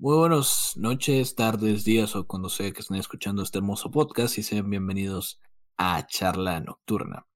[0.00, 4.44] Muy buenas noches, tardes, días o cuando sea que estén escuchando este hermoso podcast y
[4.44, 5.40] sean bienvenidos
[5.76, 7.26] a Charla Nocturna.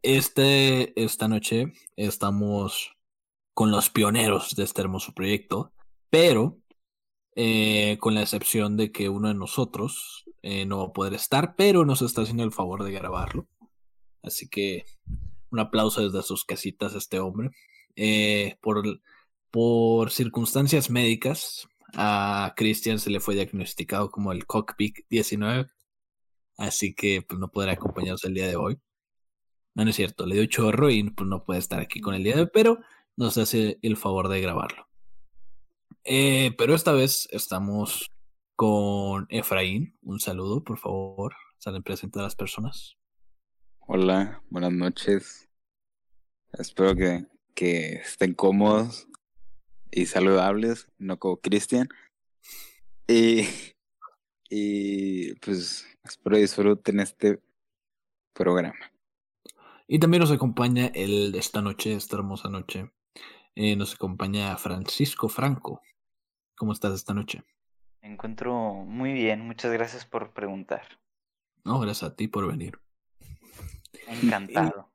[0.00, 2.92] Este, esta noche estamos
[3.52, 5.72] con los pioneros de este hermoso proyecto,
[6.08, 6.60] pero
[7.34, 11.56] eh, con la excepción de que uno de nosotros eh, no va a poder estar,
[11.56, 13.48] pero nos está haciendo el favor de grabarlo.
[14.22, 14.84] Así que
[15.50, 17.50] un aplauso desde sus casitas a este hombre.
[17.96, 18.84] Eh, por,
[19.50, 25.68] por circunstancias médicas, a Christian se le fue diagnosticado como el Cockpit 19,
[26.56, 28.78] así que pues, no podrá acompañarnos el día de hoy.
[29.74, 32.34] No, es cierto, le dio chorro y pues, no puede estar aquí con el día
[32.34, 32.80] de hoy, pero
[33.16, 34.86] nos hace el favor de grabarlo.
[36.04, 38.10] Eh, pero esta vez estamos
[38.56, 39.96] con Efraín.
[40.02, 41.34] Un saludo, por favor.
[41.58, 42.96] Salen presentes las personas.
[43.80, 45.48] Hola, buenas noches.
[46.52, 49.07] Espero que, que estén cómodos
[49.90, 51.88] y saludables, no como Cristian.
[53.06, 53.46] Y,
[54.48, 57.40] y pues espero disfruten este
[58.32, 58.92] programa.
[59.86, 62.90] Y también nos acompaña el esta noche, esta hermosa noche.
[63.54, 65.80] Eh, nos acompaña Francisco Franco.
[66.56, 67.42] ¿Cómo estás esta noche?
[68.02, 70.82] Me encuentro muy bien, muchas gracias por preguntar.
[71.64, 72.78] No, gracias a ti por venir.
[74.06, 74.87] Encantado.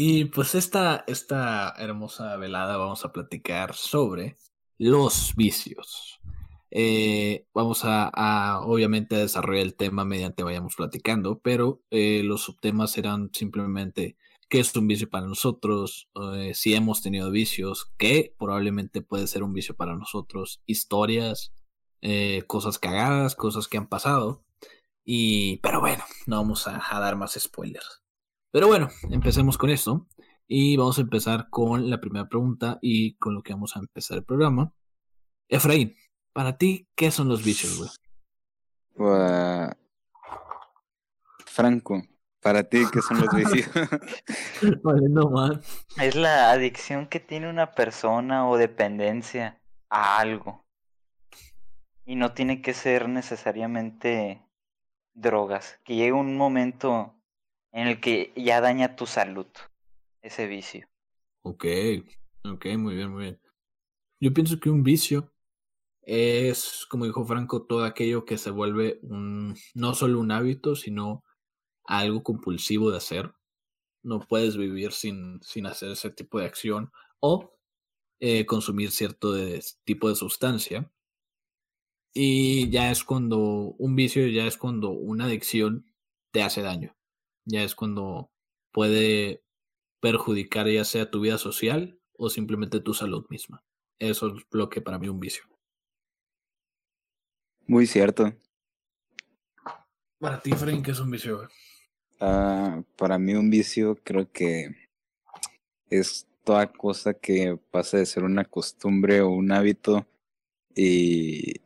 [0.00, 4.36] Y, pues esta, esta hermosa velada vamos a platicar sobre
[4.78, 6.20] los vicios.
[6.70, 13.30] Eh, vamos a, obviamente desarrollar el tema mediante vayamos platicando, pero eh, los subtemas serán
[13.32, 14.16] simplemente
[14.48, 19.42] qué es un vicio para nosotros, eh, si hemos tenido vicios, qué probablemente puede ser
[19.42, 21.52] un vicio para nosotros, historias,
[22.46, 24.44] cosas cagadas, cosas que han pasado.
[25.04, 27.97] Y, pero bueno, no vamos a, dar más spoilers.
[28.50, 30.06] Pero bueno, empecemos con esto.
[30.46, 34.16] Y vamos a empezar con la primera pregunta y con lo que vamos a empezar
[34.16, 34.72] el programa.
[35.46, 35.94] Efraín,
[36.32, 37.90] para ti, ¿qué son los vicios, güey?
[38.96, 39.70] Uh,
[41.44, 42.02] Franco,
[42.40, 43.68] para ti, ¿qué son los vicios?
[44.82, 45.60] vale, no man.
[46.00, 49.60] Es la adicción que tiene una persona o dependencia
[49.90, 50.64] a algo.
[52.06, 54.42] Y no tiene que ser necesariamente
[55.12, 55.78] drogas.
[55.84, 57.17] Que llegue un momento
[57.72, 59.46] en el que ya daña tu salud
[60.22, 60.88] ese vicio.
[61.42, 61.64] Ok,
[62.44, 63.40] ok, muy bien, muy bien.
[64.20, 65.32] Yo pienso que un vicio
[66.02, 71.22] es, como dijo Franco, todo aquello que se vuelve un, no solo un hábito, sino
[71.84, 73.34] algo compulsivo de hacer.
[74.02, 77.58] No puedes vivir sin, sin hacer ese tipo de acción o
[78.20, 80.90] eh, consumir cierto de, tipo de sustancia.
[82.12, 85.86] Y ya es cuando un vicio, ya es cuando una adicción
[86.32, 86.97] te hace daño.
[87.48, 88.30] Ya es cuando
[88.72, 89.42] puede
[90.00, 93.64] perjudicar ya sea tu vida social o simplemente tu salud misma.
[93.98, 95.44] Eso es lo que para mí un vicio.
[97.66, 98.34] Muy cierto.
[100.18, 101.48] Para ti, Frank, ¿qué es un vicio?
[102.20, 104.74] Uh, para mí un vicio creo que
[105.88, 110.06] es toda cosa que pasa de ser una costumbre o un hábito
[110.74, 111.62] y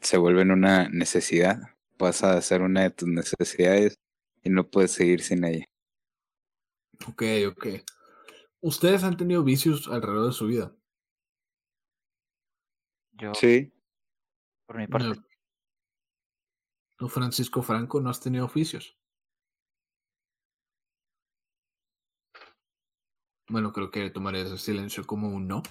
[0.00, 1.58] se vuelve en una necesidad.
[1.96, 3.98] Pasa a ser una de tus necesidades
[4.46, 5.64] y no puedes seguir sin ella.
[7.08, 7.66] Ok, ok.
[8.60, 10.72] ¿Ustedes han tenido vicios alrededor de su vida?
[13.12, 13.72] Yo, Sí,
[14.66, 15.14] por mi parte, No.
[16.98, 18.96] ¿Tú, Francisco Franco, no has tenido vicios?
[23.48, 25.62] Bueno, creo que tomaré ese silencio como un no.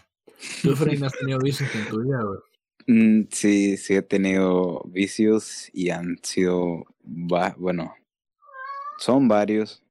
[0.61, 2.39] ¿Tú, Efraín, has tenido vicios en tu vida, güey?
[2.87, 7.95] Mm, sí, sí he tenido vicios y han sido, bueno,
[8.97, 9.81] son varios.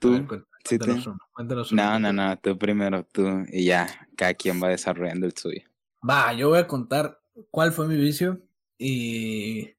[0.00, 2.30] Ver, Tú, cuént- sí te- cuéntanos uno, cuéntanos uno, no, no, cuéntanos.
[2.30, 5.62] no, tú primero, tú, y ya, cada quien va desarrollando el suyo.
[6.08, 8.40] Va, yo voy a contar cuál fue mi vicio
[8.78, 9.70] y.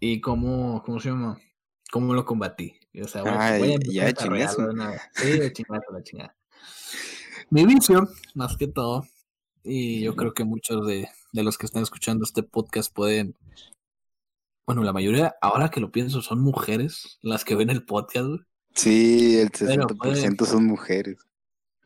[0.00, 1.40] y cómo, ¿cómo se llama?
[1.90, 2.74] Cómo lo combatí.
[3.02, 4.68] O sea, voy, a- Ah, voy a ya- chingazo.
[5.14, 6.36] Sí, de chingazo, la chingada.
[7.50, 9.06] Mi vicio, más que todo,
[9.64, 13.34] y yo creo que muchos de, de los que están escuchando este podcast pueden.
[14.66, 18.26] Bueno, la mayoría, ahora que lo pienso, son mujeres las que ven el podcast.
[18.26, 18.40] güey.
[18.74, 21.18] Sí, el Bueno, 60% son mujeres.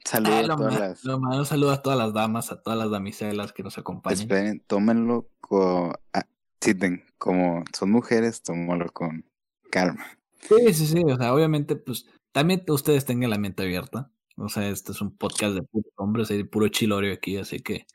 [0.05, 1.05] Saludos Ah, a todas las.
[1.05, 4.21] lo saludo a todas las damas, a todas las damiselas que nos acompañan.
[4.21, 5.93] Esperen, tómenlo con.
[6.15, 6.23] ah,
[6.61, 6.73] sí,
[7.19, 9.25] como son mujeres, tómenlo con
[9.71, 10.07] calma.
[10.41, 14.11] Sí, sí, sí, o sea, obviamente, pues también ustedes tengan la mente abierta.
[14.37, 17.87] O sea, este es un podcast de puros hombres, hay puro chilorio aquí, así que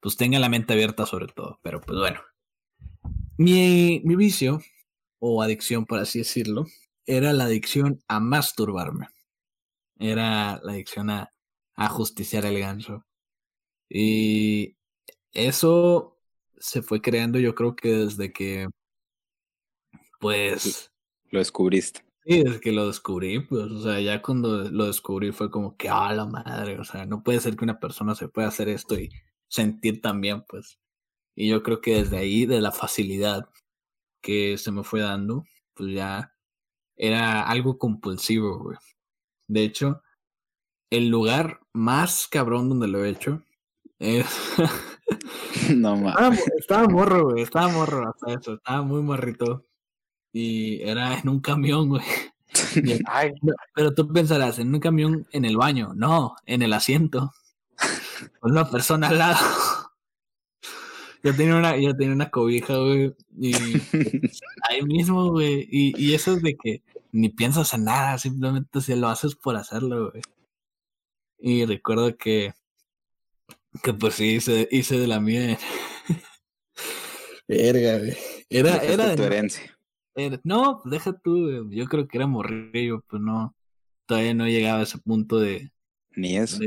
[0.00, 1.60] pues tengan la mente abierta sobre todo.
[1.62, 2.20] Pero pues bueno,
[3.38, 4.60] mi, mi vicio
[5.18, 6.66] o adicción, por así decirlo,
[7.06, 9.08] era la adicción a masturbarme.
[9.98, 11.30] Era la adicción a,
[11.74, 13.04] a justiciar el ganso.
[13.88, 14.76] Y
[15.32, 16.18] eso
[16.58, 18.68] se fue creando yo creo que desde que,
[20.20, 20.90] pues...
[21.30, 22.04] Lo descubriste.
[22.24, 25.90] Sí, desde que lo descubrí, pues, o sea, ya cuando lo descubrí fue como que,
[25.90, 28.98] ah, la madre, o sea, no puede ser que una persona se pueda hacer esto
[28.98, 29.10] y
[29.46, 30.78] sentir también, pues.
[31.34, 33.48] Y yo creo que desde ahí, de la facilidad
[34.20, 35.44] que se me fue dando,
[35.74, 36.34] pues ya
[36.96, 38.78] era algo compulsivo, güey.
[39.48, 40.02] De hecho,
[40.90, 43.42] el lugar más cabrón donde lo he hecho
[43.98, 44.26] es...
[45.74, 46.46] no mames.
[46.58, 49.66] Estaba, morro, güey, estaba morro hasta eso, estaba muy morrito.
[50.32, 52.04] Y era en un camión, güey.
[53.74, 57.32] pero tú pensarás, en un camión en el baño, no, en el asiento.
[58.40, 59.38] Con una persona al lado.
[61.24, 63.54] Yo tenía una, yo tenía una cobija, güey, y
[64.68, 66.82] ahí mismo, güey, y, y eso es de que
[67.12, 70.22] ni piensas en nada, simplemente si lo haces por hacerlo, güey.
[71.38, 72.52] Y recuerdo que,
[73.82, 75.58] que pues sí, hice, hice de la mía.
[77.48, 78.16] Verga, güey.
[78.50, 79.78] Era, era tu herencia.
[80.42, 83.56] no, deja tú, yo creo que era morrillo, pues no,
[84.04, 85.72] todavía no llegaba a ese punto de...
[86.16, 86.58] Ni eso.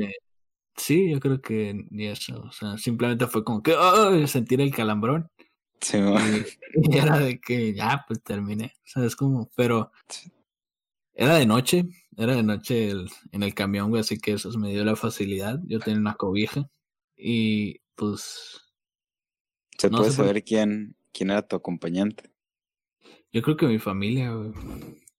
[0.77, 2.39] Sí, yo creo que ni eso.
[2.41, 3.73] O sea, simplemente fue como que
[4.27, 5.29] sentir el calambrón.
[5.81, 8.73] Sí, y, era de que ya, pues terminé.
[8.77, 9.91] O sea, es como, pero
[11.13, 11.85] era de noche,
[12.15, 12.91] era de noche
[13.31, 15.59] en el camión, güey, así que eso me dio la facilidad.
[15.65, 16.69] Yo tenía una cobija
[17.15, 18.61] y pues.
[19.77, 22.31] ¿Se puede saber quién, quién era tu acompañante?
[23.31, 24.51] Yo creo que mi familia, güey.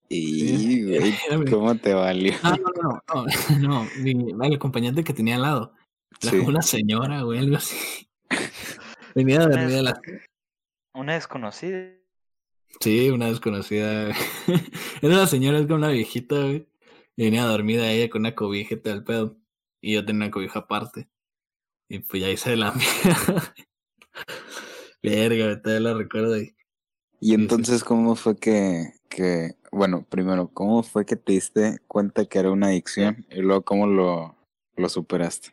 [0.09, 1.15] Y, güey,
[1.51, 2.33] ¿cómo te valió?
[2.43, 3.27] No, no, no,
[3.61, 5.75] no, no, el acompañante que tenía al lado.
[6.23, 8.09] Era una señora, güey, algo así.
[9.15, 10.01] Venía de dormir la...
[10.95, 11.95] Una desconocida.
[12.81, 14.09] Sí, una desconocida.
[15.03, 16.69] Era una señora, es como una viejita, güey.
[17.17, 19.37] Y venía dormida ella con una cobija y todo el pedo.
[19.81, 21.09] Y yo tenía una cobija aparte.
[21.89, 23.55] Y pues ya hice la mía.
[25.03, 26.55] Verga, todavía la recuerdo ahí.
[27.21, 32.39] Y entonces, ¿cómo fue que, que, bueno, primero, ¿cómo fue que te diste cuenta que
[32.39, 33.27] era una adicción?
[33.31, 34.37] Y luego, ¿cómo lo,
[34.89, 35.53] superaste?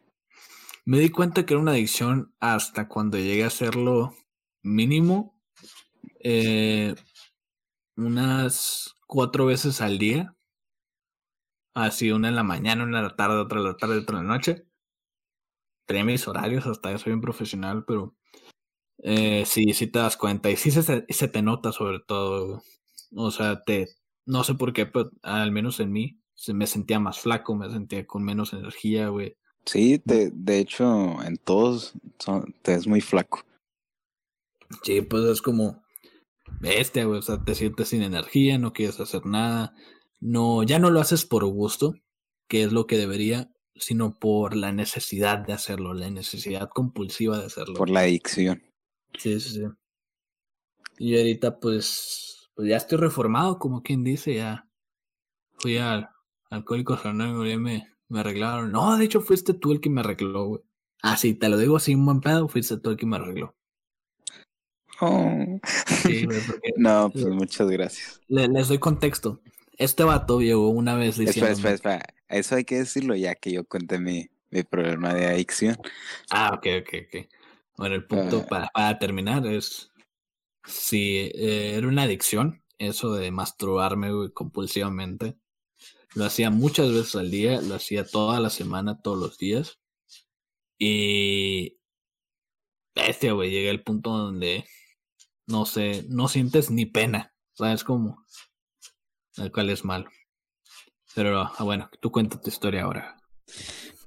[0.85, 4.15] Me di cuenta que era una adicción hasta cuando llegué a hacerlo
[4.61, 5.39] mínimo
[6.19, 6.95] eh,
[7.97, 10.35] unas cuatro veces al día.
[11.73, 14.27] Así, una en la mañana, una en la tarde, otra en la tarde, otra en
[14.27, 14.67] la noche.
[15.85, 18.15] Tenía mis horarios, hasta eso bien profesional, pero
[18.99, 20.49] eh, sí, sí te das cuenta.
[20.49, 22.63] Y sí se te nota sobre todo.
[23.15, 23.87] O sea, te,
[24.25, 27.69] no sé por qué, pero al menos en mí, se me sentía más flaco, me
[27.69, 29.37] sentía con menos energía, güey.
[29.65, 31.93] Sí, te, de hecho, en todos
[32.61, 33.43] te es muy flaco.
[34.83, 35.83] Sí, pues es como
[36.59, 37.19] bestia, güey.
[37.19, 39.73] O sea, te sientes sin energía, no quieres hacer nada.
[40.19, 41.95] No, ya no lo haces por gusto,
[42.47, 47.45] que es lo que debería, sino por la necesidad de hacerlo, la necesidad compulsiva de
[47.45, 47.75] hacerlo.
[47.75, 48.63] Por la adicción.
[49.17, 49.63] Sí, sí, sí.
[50.97, 54.67] Y ahorita, pues, pues ya estoy reformado, como quien dice, ya
[55.57, 56.09] fui al
[56.49, 58.71] Alcohólicos Anónimos y me, me arreglaron.
[58.71, 60.61] No, de hecho, fuiste tú el que me arregló, güey.
[61.01, 63.55] Ah, sí, te lo digo así, un buen pedo, fuiste tú el que me arregló.
[65.01, 65.59] Oh.
[66.77, 68.21] no, pues muchas gracias.
[68.27, 69.41] les doy contexto.
[69.77, 71.51] Este vato llegó una vez diciendo.
[71.51, 72.15] Espera, espera, espera.
[72.29, 75.77] Eso hay que decirlo ya que yo cuente mi, mi problema de adicción.
[76.29, 77.27] Ah, ok, ok, ok.
[77.77, 78.47] Bueno, el punto ah.
[78.49, 79.91] para, para, terminar es.
[80.65, 85.37] Si eh, era una adicción, eso de masturbarme compulsivamente.
[86.13, 89.79] Lo hacía muchas veces al día, lo hacía toda la semana, todos los días.
[90.77, 91.77] Y.
[92.95, 94.65] Bestia, güey, llegué al punto donde
[95.47, 97.33] no sé, no sientes ni pena.
[97.53, 98.25] ¿Sabes cómo?
[99.37, 100.09] El cual es malo.
[101.13, 103.17] Pero ah, bueno, tú cuenta tu historia ahora.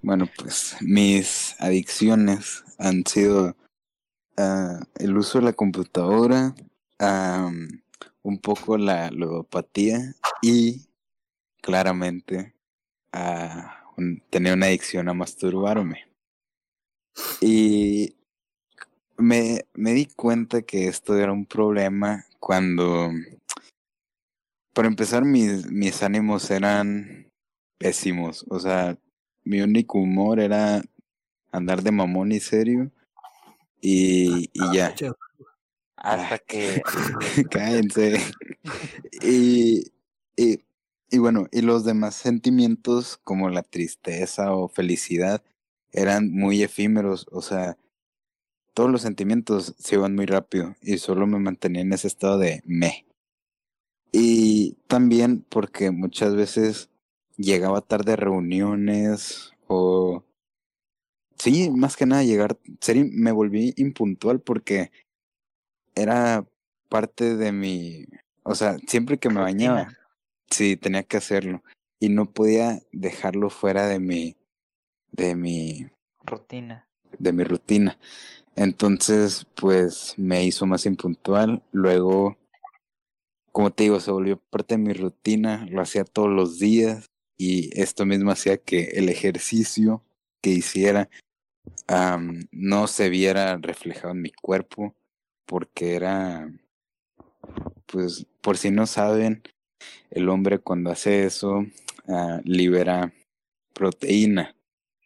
[0.02, 3.56] Bueno, pues mis adicciones han sido
[4.38, 6.54] uh, el uso de la computadora,
[8.22, 10.88] un poco la ludopatía y
[11.60, 12.54] claramente
[13.96, 16.06] un, tener una adicción a masturbarme.
[17.40, 18.16] Y
[19.16, 23.10] me, me di cuenta que esto era un problema cuando,
[24.72, 27.30] para empezar, mis, mis ánimos eran
[27.78, 28.44] pésimos.
[28.48, 28.98] O sea,
[29.44, 30.82] mi único humor era
[31.50, 32.90] andar de mamón y serio.
[33.80, 34.94] Y, y ya.
[35.96, 36.82] Hasta ah, que.
[37.50, 38.20] Cállense.
[39.22, 39.92] y,
[40.36, 40.64] y,
[41.10, 45.42] y bueno, y los demás sentimientos, como la tristeza o felicidad,
[45.92, 47.26] eran muy efímeros.
[47.32, 47.78] O sea,
[48.74, 52.62] todos los sentimientos se iban muy rápido y solo me mantenía en ese estado de
[52.64, 53.06] me.
[54.12, 56.90] Y también porque muchas veces
[57.36, 60.24] llegaba tarde a reuniones o
[61.38, 64.90] sí, más que nada llegar, ser, me volví impuntual porque
[65.94, 66.46] era
[66.88, 68.06] parte de mi,
[68.42, 69.88] o sea, siempre que me bañaba,
[70.50, 71.62] sí, tenía que hacerlo
[72.00, 74.36] y no podía dejarlo fuera de mi,
[75.12, 75.88] de mi
[76.24, 76.86] rutina.
[77.18, 77.98] De mi rutina.
[78.54, 81.62] Entonces, pues me hizo más impuntual.
[81.72, 82.36] Luego,
[83.52, 87.70] como te digo, se volvió parte de mi rutina, lo hacía todos los días y
[87.80, 90.02] esto mismo hacía que el ejercicio
[90.40, 91.08] que hiciera
[92.50, 94.94] no se viera reflejado en mi cuerpo
[95.46, 96.52] porque era,
[97.86, 99.42] pues, por si no saben,
[100.10, 101.64] el hombre cuando hace eso
[102.06, 103.12] uh, libera
[103.72, 104.54] proteína.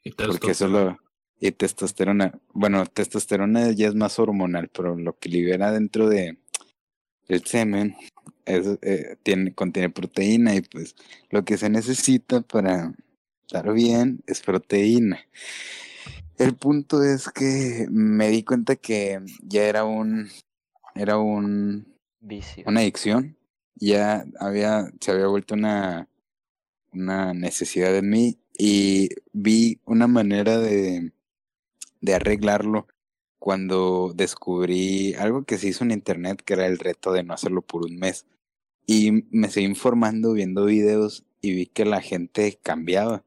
[0.03, 0.99] Y porque solo
[1.43, 6.39] y testosterona, bueno, testosterona ya es más hormonal, pero lo que libera dentro de
[7.27, 7.97] el semen
[8.45, 10.95] es, eh, tiene, contiene proteína y pues
[11.31, 12.95] lo que se necesita para
[13.45, 15.27] estar bien es proteína.
[16.39, 20.29] El punto es que me di cuenta que ya era un
[20.95, 21.87] era un
[22.21, 23.37] vicio, una adicción,
[23.77, 26.09] ya había se había vuelto una
[26.93, 31.13] una necesidad en mí y vi una manera de,
[32.01, 32.87] de arreglarlo
[33.39, 37.63] cuando descubrí algo que se hizo en internet que era el reto de no hacerlo
[37.63, 38.27] por un mes.
[38.87, 43.25] Y me seguí informando, viendo videos y vi que la gente cambiaba.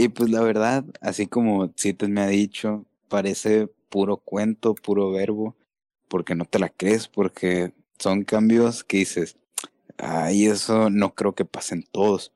[0.00, 5.56] Y pues la verdad, así como Cites me ha dicho, parece puro cuento, puro verbo,
[6.08, 9.36] porque no te la crees, porque son cambios que dices,
[9.96, 12.32] ay, eso no creo que pasen todos.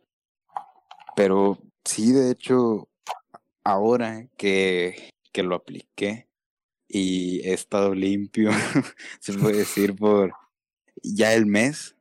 [1.14, 2.88] Pero sí, de hecho,
[3.62, 6.28] ahora que, que lo apliqué
[6.88, 8.50] y he estado limpio,
[9.20, 10.32] se puede decir, por
[11.00, 11.94] ya el mes,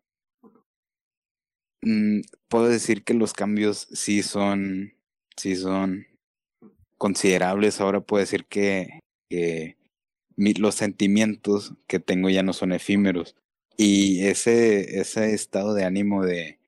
[1.83, 4.93] mm, puedo decir que los cambios sí son,
[5.35, 6.07] sí son
[6.97, 7.81] considerables.
[7.81, 9.77] Ahora puedo decir que, que
[10.35, 13.35] los sentimientos que tengo ya no son efímeros.
[13.77, 16.59] Y ese, ese estado de ánimo de,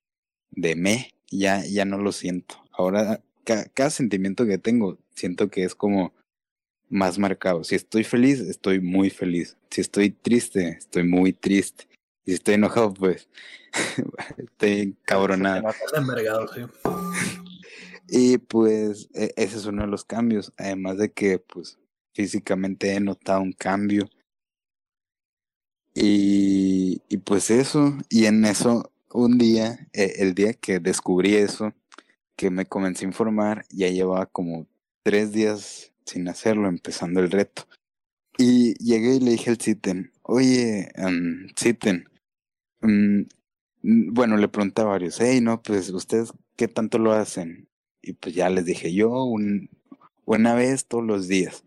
[0.51, 2.63] de me ya, ya no lo siento.
[2.71, 6.13] Ahora, cada sentimiento que tengo, siento que es como
[6.89, 7.63] más marcado.
[7.63, 9.57] Si estoy feliz, estoy muy feliz.
[9.69, 11.87] Si estoy triste, estoy muy triste.
[12.25, 13.27] Y si estoy enojado, pues
[14.37, 15.69] estoy cabronado.
[18.15, 20.53] Y pues e, ese es uno de los cambios.
[20.57, 21.79] Además de que pues
[22.13, 24.07] físicamente he notado un cambio.
[25.95, 31.73] Y, y pues eso, y en eso un día, eh, el día que descubrí eso,
[32.35, 34.67] que me comencé a informar, ya llevaba como
[35.03, 37.67] tres días sin hacerlo, empezando el reto.
[38.37, 42.09] Y llegué y le dije al Citen, oye, um, Citen,
[42.81, 43.23] mm,
[44.13, 47.67] bueno, le pregunté a varios, hey, no, pues ustedes, ¿qué tanto lo hacen?
[48.03, 49.69] Y pues ya les dije, yo un,
[50.25, 51.63] una vez todos los días.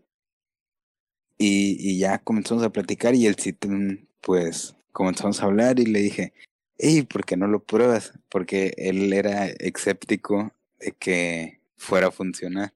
[1.37, 5.99] Y, y ya comenzamos a platicar y el Citen, pues comenzamos a hablar y le
[5.99, 6.33] dije,
[6.77, 8.13] ¿y ¿por qué no lo pruebas?
[8.29, 12.73] Porque él era escéptico de que fuera a funcionar.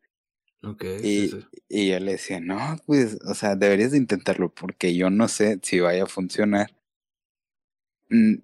[0.63, 1.31] Okay, y,
[1.67, 5.59] y yo le decía, no, pues, o sea, deberías de intentarlo porque yo no sé
[5.63, 6.75] si vaya a funcionar.
[8.09, 8.35] Mm,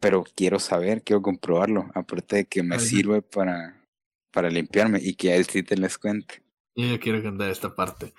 [0.00, 3.85] pero quiero saber, quiero comprobarlo, aparte de que me sirve para,
[4.36, 6.42] para limpiarme y que a él sí te les cuente.
[6.74, 8.12] Yo quiero contar esta parte.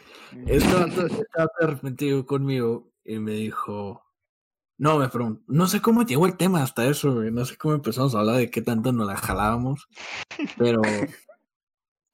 [0.47, 4.03] Estaba, estaba de repente conmigo y me dijo,
[4.79, 8.15] no, me pregunto, no sé cómo llegó el tema hasta eso, No sé cómo empezamos
[8.15, 9.87] a hablar de qué tanto nos la jalábamos.
[10.57, 10.81] Pero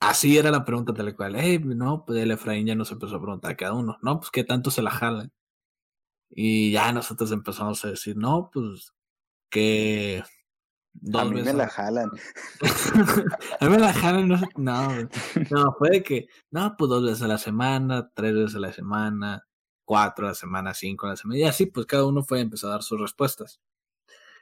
[0.02, 1.38] así era la pregunta tal cual.
[1.38, 3.98] Hey, no, pues el Efraín ya nos empezó a preguntar a cada uno.
[4.02, 5.32] No, pues qué tanto se la jalan.
[6.30, 8.94] Y ya nosotros empezamos a decir, no, pues
[9.50, 10.24] que.
[11.14, 12.10] A mí me la jalan.
[13.60, 15.10] a mí me la jalan, no, no,
[15.50, 19.46] no, fue que, no, pues dos veces a la semana, tres veces a la semana,
[19.86, 22.42] cuatro a la semana, cinco a la semana, y así pues cada uno fue a
[22.42, 23.60] empezar a dar sus respuestas.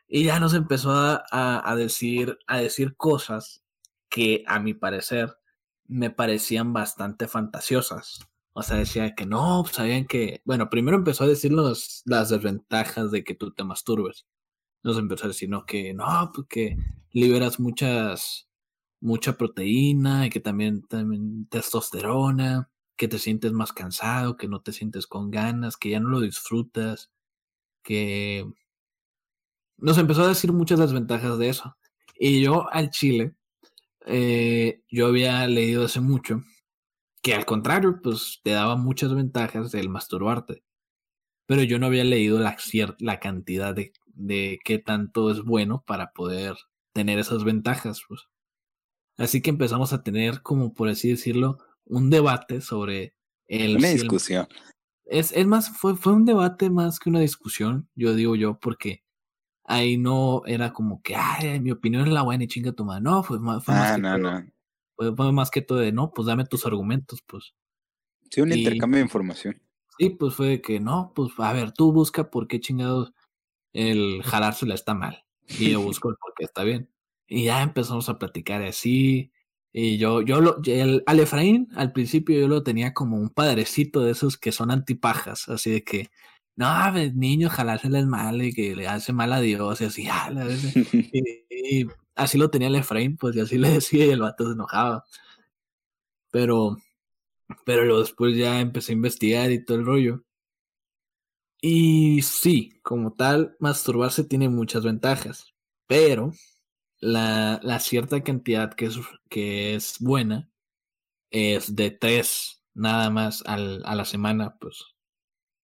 [0.07, 3.63] Y ya nos empezó a, a, decir, a decir cosas
[4.09, 5.37] que a mi parecer
[5.87, 8.19] me parecían bastante fantasiosas.
[8.53, 13.23] O sea, decía que no, sabían que, bueno, primero empezó a decirnos las desventajas de
[13.23, 14.25] que tú te masturbes.
[14.83, 18.47] Nos empezó a decir, que no, porque pues liberas muchas,
[18.99, 24.73] mucha proteína y que también, también testosterona que te sientes más cansado, que no te
[24.73, 27.11] sientes con ganas, que ya no lo disfrutas,
[27.83, 28.45] que
[29.77, 31.75] nos empezó a decir muchas desventajas de eso.
[32.15, 33.35] Y yo al chile,
[34.05, 36.43] eh, yo había leído hace mucho
[37.21, 40.63] que al contrario, pues te daba muchas ventajas del masturbarte.
[41.45, 42.57] Pero yo no había leído la,
[42.99, 43.93] la cantidad de,
[44.25, 46.55] de qué tanto es bueno para poder
[46.93, 48.01] tener esas ventajas.
[48.07, 48.21] Pues.
[49.17, 53.15] Así que empezamos a tener, como por así decirlo, un debate sobre
[53.47, 53.77] el...
[53.77, 54.47] Una el- discusión.
[55.05, 59.03] es, es más, fue, fue un debate más que una discusión, yo digo yo, porque
[59.63, 63.01] ahí no era como que, ay, mi opinión es la buena y chinga tu madre.
[63.01, 64.51] No, fue más, fue más Ah, que no, todo, no.
[64.95, 67.53] Fue, fue más que todo de, no, pues dame tus argumentos, pues.
[68.29, 69.61] Sí, un Y- intercambio de información.
[69.99, 73.13] Sí, pues fue de que, no, pues a ver, tú busca por qué chingados
[73.73, 75.23] el jalársela está mal.
[75.59, 76.89] Y yo busco el por qué está bien.
[77.27, 79.31] Y ya empezamos a platicar así.
[79.73, 84.01] Y yo, yo lo, el, al Efraín, al principio yo lo tenía como un padrecito
[84.01, 86.09] de esos que son antipajas, así de que,
[86.57, 90.07] no, pues, niño, jalársela es mal y que le hace mal a Dios y así,
[90.11, 90.45] ah, la
[91.49, 94.53] y así lo tenía el Efraín, pues, y así le decía y el vato se
[94.53, 95.05] enojaba.
[96.31, 96.77] Pero,
[97.65, 100.23] pero luego después ya empecé a investigar y todo el rollo.
[101.61, 105.53] Y sí, como tal, masturbarse tiene muchas ventajas,
[105.87, 106.31] pero
[106.99, 108.99] la, la cierta cantidad que es,
[109.29, 110.49] que es buena
[111.29, 114.85] es de tres nada más al, a la semana, pues.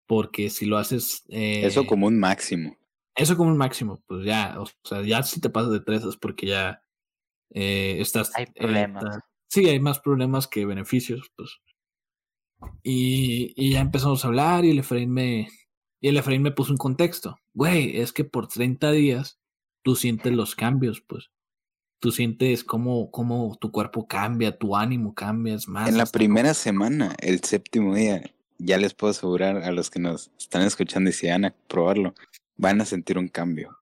[0.06, 1.24] Porque si lo haces...
[1.28, 2.76] eh, Eso como un máximo.
[3.14, 6.16] eso como un máximo, pues ya, o sea, ya si te pasas de tres es
[6.16, 6.82] porque ya
[7.50, 8.32] eh, estás...
[8.36, 9.04] Hay eh, problemas.
[9.48, 11.58] sí, hay más problemas que beneficios, pues.
[12.82, 15.48] Y, y ya empezamos a hablar y el Efraín me...
[16.00, 17.38] Y el Efraín me puso un contexto.
[17.54, 19.38] Güey, es que por 30 días
[19.82, 21.30] tú sientes los cambios, pues.
[21.98, 25.88] Tú sientes cómo, cómo tu cuerpo cambia, tu ánimo cambia, es más.
[25.88, 28.22] En la primera semana, el séptimo día,
[28.58, 32.14] ya les puedo asegurar a los que nos están escuchando y si van a probarlo,
[32.56, 33.78] van a sentir un cambio.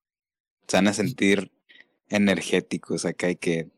[0.68, 1.50] Se van a sentir
[2.08, 3.68] energéticos acá hay que...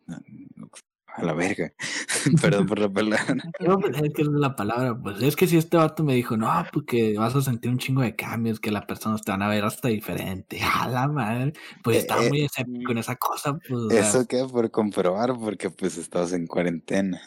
[1.17, 1.73] A la verga.
[2.43, 3.37] Perdón por la palabra.
[3.61, 6.51] Yo pensé que es la palabra, pues es que si este vato me dijo, no,
[6.73, 9.65] porque vas a sentir un chingo de cambios, que las personas te van a ver
[9.65, 10.61] hasta diferente.
[10.75, 13.71] A la madre, pues Eh, estaba eh, muy escéptico en esa cosa, pues.
[13.73, 17.21] o sea, Eso queda por comprobar porque pues estabas en cuarentena.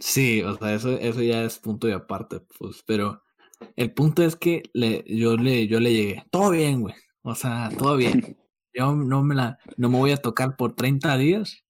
[0.00, 3.22] sí, o sea, eso, eso ya es punto y aparte, pues, pero
[3.76, 6.94] el punto es que le, yo le, yo le llegué, todo bien, güey.
[7.22, 8.36] O sea, todo bien.
[8.74, 11.64] Yo no me la, no me voy a tocar por 30 días.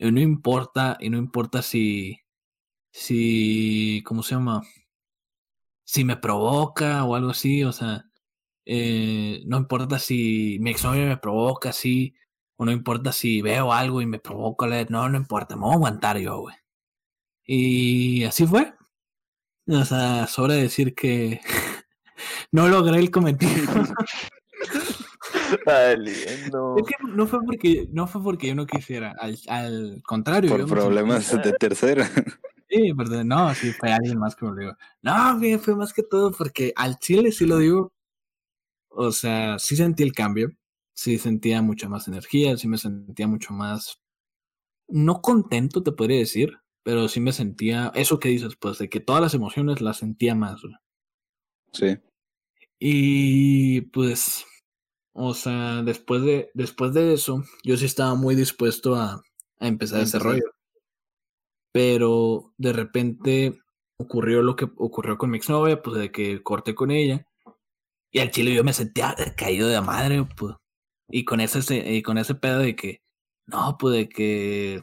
[0.00, 2.20] No importa, y no importa si,
[2.92, 4.62] si, ¿cómo se llama?
[5.84, 8.06] Si me provoca o algo así, o sea,
[8.64, 12.14] eh, no importa si mi exnovio me provoca así,
[12.56, 15.74] o no importa si veo algo y me provoca, no, no importa, me voy a
[15.74, 16.56] aguantar yo, güey.
[17.46, 18.74] Y así fue.
[19.66, 21.40] O sea, sobra decir que
[22.52, 23.52] no logré el cometido.
[26.76, 30.50] Es que no fue porque no fue porque yo no quisiera, al, al contrario.
[30.50, 32.10] Por problemas de tercera.
[32.68, 34.76] Sí, perdón, no, sí fue alguien más que me lo dijo.
[35.02, 37.92] No, güey, fue más que todo porque al chile sí lo digo.
[38.90, 40.50] O sea, sí sentí el cambio,
[40.94, 44.00] sí sentía mucha más energía, sí me sentía mucho más,
[44.88, 49.00] no contento te podría decir, pero sí me sentía, eso que dices, pues, de que
[49.00, 50.60] todas las emociones las sentía más.
[50.62, 50.74] güey.
[51.72, 51.98] Sí.
[52.78, 54.44] Y pues,
[55.12, 59.22] o sea, después de, después de eso, yo sí estaba muy dispuesto a,
[59.58, 60.42] a empezar ese rollo.
[61.72, 63.58] Pero de repente
[63.96, 67.26] ocurrió lo que ocurrió con mi exnovia, pues de que corté con ella.
[68.12, 70.56] Y al chile yo me sentía caído de madre, pues.
[71.08, 73.02] Y con ese, se- y con ese pedo de que,
[73.46, 74.82] no, pues de que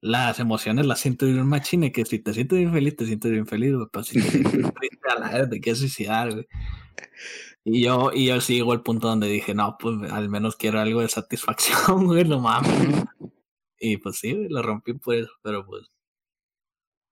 [0.00, 3.46] las emociones las siento bien machine, que si te sientes bien feliz, te sientes bien
[3.46, 3.86] feliz, güey.
[3.92, 6.46] Pero si te sientes triste a la vez, te quieres suicidar, güey.
[7.64, 10.80] Y yo, y yo sí llegó al punto donde dije, no, pues al menos quiero
[10.80, 13.04] algo de satisfacción, güey, no mames.
[13.78, 15.90] Y pues sí, güey, lo rompí por eso, pero pues.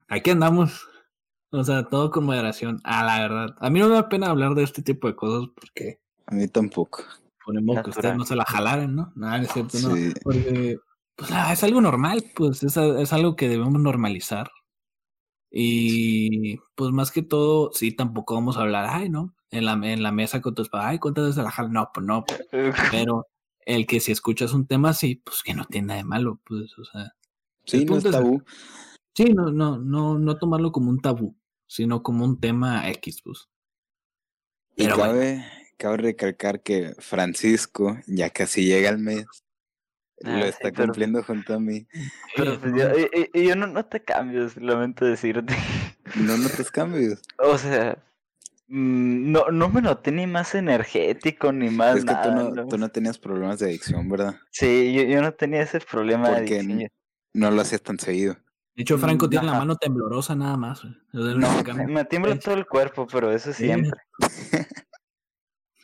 [0.08, 0.86] Aquí andamos.
[1.50, 2.80] O sea, todo con moderación.
[2.84, 3.56] Ah, la verdad.
[3.60, 6.48] A mí no me da pena hablar de este tipo de cosas porque A mí
[6.48, 7.02] tampoco.
[7.44, 9.12] ponemos que ustedes no se la jalaran, ¿no?
[9.16, 9.94] Nada, no es cierto, no.
[9.94, 10.12] Sí.
[10.22, 10.78] Porque
[11.16, 14.50] pues, ah, es algo normal, pues es, es algo que debemos normalizar.
[15.50, 19.34] Y pues más que todo, sí, tampoco vamos a hablar, ay, ¿no?
[19.52, 21.72] En la, en la mesa con tus padres, ay, ¿cuántas veces la jalan?
[21.72, 22.40] No, pues no, pues,
[23.04, 23.26] pero
[23.66, 26.76] el que si escuchas un tema así, pues que no tiene nada de malo, pues,
[26.78, 27.14] o sea,
[27.64, 28.42] Sí, no es tabú.
[29.14, 31.36] sí, no, no, no, no tomarlo como un tabú,
[31.68, 33.48] sino como un tema X, pues.
[34.74, 35.12] Y Pero bueno.
[35.78, 39.26] cabe, recalcar que Francisco ya casi llega al mes.
[40.24, 41.86] Ah, lo sí, está pero- cumpliendo junto a mí.
[42.36, 45.54] Pero pues yo, eh, yo no, no te cambios, lamento decirte.
[46.16, 47.20] No notas cambios.
[47.38, 48.02] O sea,
[48.68, 52.44] no, no me noté ni más energético ni más Es que tú nada.
[52.44, 52.66] no, ¿no?
[52.68, 54.36] tú no tenías problemas de adicción, ¿verdad?
[54.50, 56.88] Sí, yo, yo no tenía ese problema de Porque adicción.
[57.34, 58.34] No lo hacías tan seguido.
[58.74, 60.82] De hecho, Franco Mm, tiene la mano temblorosa nada más.
[61.12, 61.48] No,
[61.86, 63.64] me, tiembla todo el cuerpo, pero eso Sí.
[63.64, 64.00] siempre.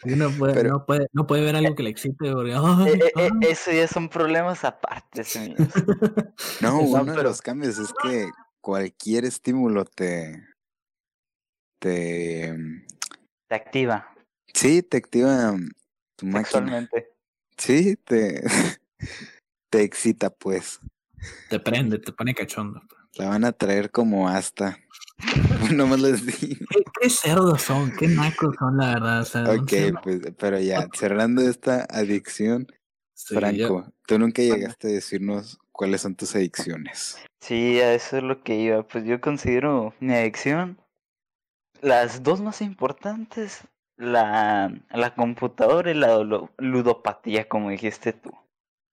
[0.01, 2.33] Sí, no, puede, Pero- no, puede, no puede ver algo que le excite.
[2.33, 5.23] porque, Eh, eh, eh, eso ya son problemas aparte.
[6.61, 10.45] No, uno de los cambios es que cualquier estímulo te,
[11.79, 12.55] te,
[13.49, 14.15] Te activa
[14.55, 15.57] sí, te activa
[16.17, 16.43] tu máquina.
[16.43, 17.13] sexualmente.
[17.57, 18.43] Sí, te,
[19.71, 20.81] te excita, pues.
[21.49, 22.81] Te prende, te pone cachondo.
[23.15, 24.79] La van a traer como hasta.
[25.75, 26.67] no más les digo.
[26.71, 27.91] ¿Qué, qué cerdos son?
[27.97, 29.21] ¿Qué nacos son, la verdad?
[29.23, 32.67] O sea, un Ok, pues, pero ya, cerrando esta adicción,
[33.15, 37.19] Sí, yo- Franco, tú nunca llegaste a decirnos cuáles son tus adicciones.
[37.41, 38.87] Sí, a eso es lo que iba.
[38.87, 40.81] Pues yo considero mi adicción
[41.81, 43.63] las dos más importantes,
[43.97, 46.19] la, la computadora y la
[46.59, 48.31] ludopatía, como dijiste tú.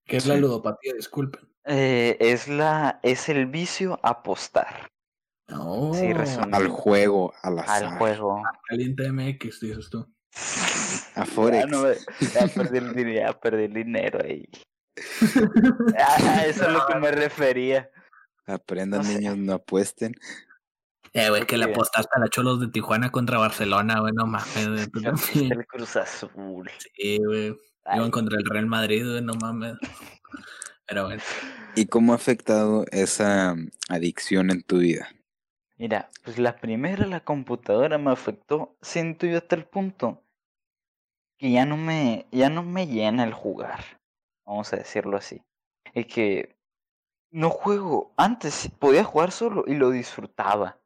[0.06, 0.94] ¿Qué es la ludopatía?
[0.96, 1.48] Disculpen.
[1.66, 4.88] Eh, es la, es el vicio a apostar
[5.50, 5.94] No.
[5.96, 6.56] Sí, resumiendo.
[6.58, 8.44] Al juego, al azar, al juego.
[8.68, 10.08] Caliente MX, dices tú.
[11.16, 11.68] a Ya, Forex.
[11.68, 14.48] no ya perdí el dinero, ya perdí el dinero ahí.
[16.00, 17.90] Ah, a eso es lo que me refería.
[18.46, 19.16] Aprendan, no sé.
[19.18, 20.14] niños, no apuesten.
[21.18, 24.54] Eh, güey, que le apostaste a la Cholos de Tijuana contra Barcelona, güey, no mames.
[25.34, 26.70] El Cruz Azul.
[26.94, 27.56] Sí, güey.
[27.96, 29.78] Iban contra el Real Madrid, güey, no mames.
[30.86, 31.24] Pero bueno.
[31.74, 35.08] ¿Y cómo ha afectado esa mm, adicción en tu vida?
[35.78, 40.22] Mira, pues la primera, la computadora me afectó, siento yo hasta el punto
[41.38, 44.02] que ya no me, ya no me llena el jugar,
[44.46, 45.42] vamos a decirlo así.
[45.94, 46.58] Y que
[47.32, 50.78] no juego, antes podía jugar solo y lo disfrutaba.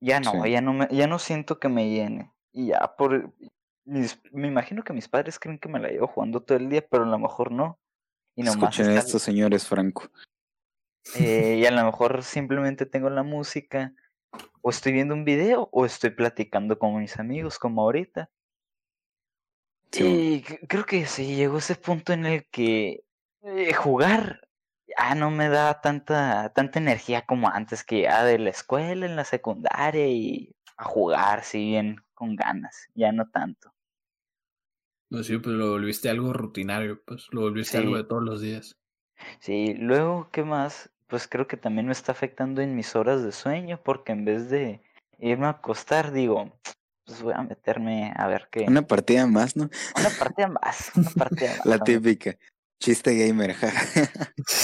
[0.00, 0.50] Ya no, Sí.
[0.50, 2.32] ya no me, ya no siento que me llene.
[2.52, 3.32] Y ya por
[3.84, 6.86] mis- me imagino que mis padres creen que me la llevo jugando todo el día,
[6.88, 7.78] pero a lo mejor no.
[8.36, 10.08] Y nomás Escuchen está- esto, señores Franco.
[11.18, 13.94] eh, y a lo mejor simplemente tengo la música,
[14.62, 18.30] o estoy viendo un video, o estoy platicando con mis amigos, como ahorita.
[19.92, 20.44] Sí.
[20.46, 23.02] Y creo que sí, llegó ese punto en el que
[23.42, 24.46] eh, jugar
[24.98, 29.16] ya no me da tanta, tanta energía como antes, que ya de la escuela, en
[29.16, 33.72] la secundaria, y a jugar, sí, bien, con ganas, ya no tanto.
[35.10, 38.76] Pues sí, pues lo volviste algo rutinario, pues lo volviste algo de todos los días.
[39.40, 40.90] Sí, luego, ¿qué más?
[41.08, 44.48] Pues creo que también me está afectando en mis horas de sueño, porque en vez
[44.50, 44.82] de
[45.18, 46.52] irme a acostar, digo,
[47.04, 48.66] pues voy a meterme a ver qué.
[48.68, 49.68] Una partida más, ¿no?
[49.98, 51.66] Una partida más, una partida más.
[51.66, 52.36] La típica.
[52.80, 53.70] Chiste gamer, ja.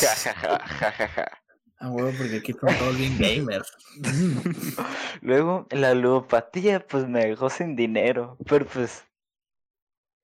[0.00, 1.42] Ja, ja, ja, ja, ja, ja.
[1.78, 3.70] Ah, huevo, porque aquí son todos bien gamers.
[5.20, 9.04] Luego, la ludopatía, pues me dejó sin dinero, pero pues,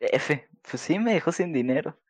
[0.01, 2.01] F, pues sí me dejó sin dinero.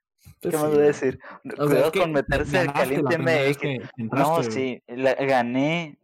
[0.40, 1.18] Pues ¿Qué más sí, voy a decir?
[1.44, 3.90] O sea, Cuidado es que con meterse al caliente MX.
[4.12, 5.98] No, sí, la, gané,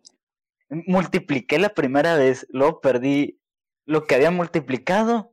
[0.69, 3.41] multipliqué la primera vez, luego perdí
[3.85, 5.33] lo que había multiplicado,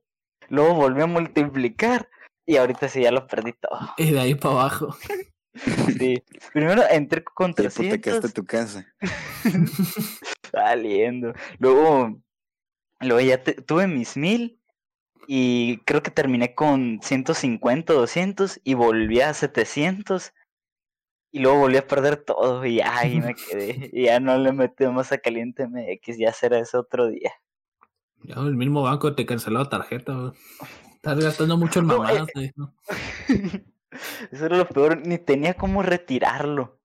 [0.49, 2.09] luego volví a multiplicar
[2.45, 3.79] y ahorita sí ya lo perdí todo.
[3.97, 4.95] Y de ahí para abajo.
[5.97, 6.21] Sí.
[6.53, 8.85] Primero entré con Te hipotecaste 300 tu casa.
[10.51, 12.19] saliendo, luego,
[12.99, 14.59] luego ya te- tuve mis mil
[15.27, 20.33] y creo que terminé con 150, 200 y volví a 700
[21.31, 23.89] y luego volví a perder todo y ya ahí me quedé.
[23.91, 27.31] Y ya no le metí más a Caliente MX, ya será ese otro día.
[28.23, 30.31] Ya, el mismo banco te canceló la tarjeta, güey.
[31.05, 32.73] Estás gastando mucho en No, eh, ¿no?
[34.31, 36.79] Eso era lo peor, ni tenía cómo retirarlo.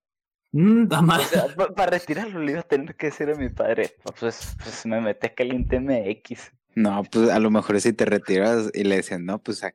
[0.53, 1.23] Mm, da O mal.
[1.23, 5.01] sea, para retirarlo le iba a tener que decir a mi padre, pues, pues me
[5.01, 6.53] metí a Caliente MX.
[6.75, 9.73] No, pues a lo mejor si te retiras y le decían, no, pues sa-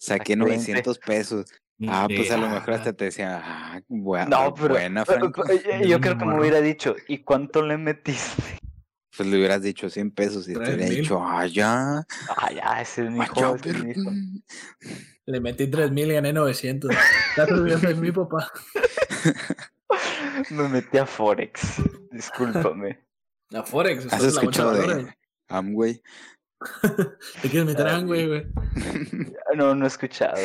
[0.00, 1.46] saqué Saqué 900 pesos.
[1.86, 5.44] Ah, pues a lo mejor hasta te decían, ah, bua- No, pero, buena, pero- Franco.
[5.46, 8.42] pero yo- yo creo que me hubiera dicho, ¿y cuánto le metiste?
[9.20, 11.02] Pues le hubieras dicho 100 pesos y te hubiera mil.
[11.02, 12.06] dicho, ah, ya,
[12.38, 14.04] Ah, ya, ese es mi ah, hijo, ya, ese es mi hijo.
[14.04, 14.96] verga".
[15.26, 16.90] Le metí 3000 y gané 900.
[17.28, 18.50] Estás olvidando de mí, papá.
[20.48, 23.04] Me metí a Forex, discúlpame.
[23.50, 24.10] La Forex.
[24.10, 25.14] ¿Has en escuchado de
[25.48, 26.02] Amway?
[27.40, 28.46] Te quieres meter a güey, güey.
[29.56, 30.36] No, no he escuchado.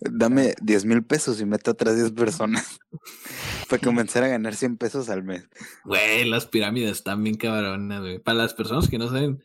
[0.00, 2.78] Dame 10 mil pesos y meto a otras 10 personas
[3.70, 5.48] para comenzar a ganar 100 pesos al mes.
[5.84, 8.18] Güey, las pirámides están bien cabronas, güey.
[8.18, 9.42] Para las personas que no saben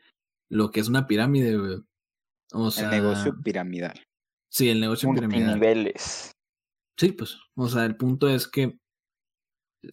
[0.49, 1.77] lo que es una pirámide, güey.
[2.51, 4.05] O sea, El negocio piramidal.
[4.49, 5.57] Sí, el negocio piramidal.
[5.57, 6.31] Multiniveles.
[6.97, 8.79] Sí, pues, o sea, el punto es que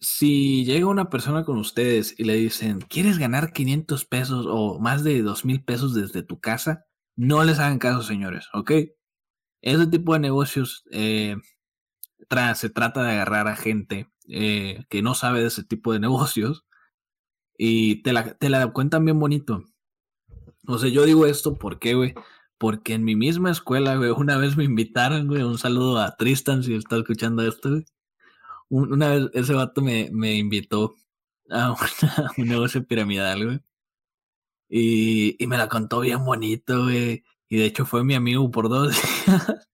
[0.01, 5.03] si llega una persona con ustedes y le dicen, ¿quieres ganar 500 pesos o más
[5.03, 6.85] de 2 mil pesos desde tu casa?
[7.15, 8.71] No les hagan caso, señores, ¿ok?
[9.61, 11.37] Ese tipo de negocios eh,
[12.55, 16.65] se trata de agarrar a gente eh, que no sabe de ese tipo de negocios
[17.57, 19.63] y te la, te la cuentan bien bonito.
[20.67, 22.13] O sea, yo digo esto porque, güey,
[22.57, 26.63] porque en mi misma escuela, güey, una vez me invitaron, güey, un saludo a Tristan
[26.63, 27.85] si está escuchando esto, güey.
[28.73, 30.95] Un- Una vez ese vato me, me invitó
[31.49, 31.75] a
[32.37, 33.59] un negocio piramidal, güey.
[34.69, 37.23] Y, y me la contó bien bonito, güey.
[37.49, 38.93] Y de hecho fue mi amigo por dos
[39.25, 39.67] días.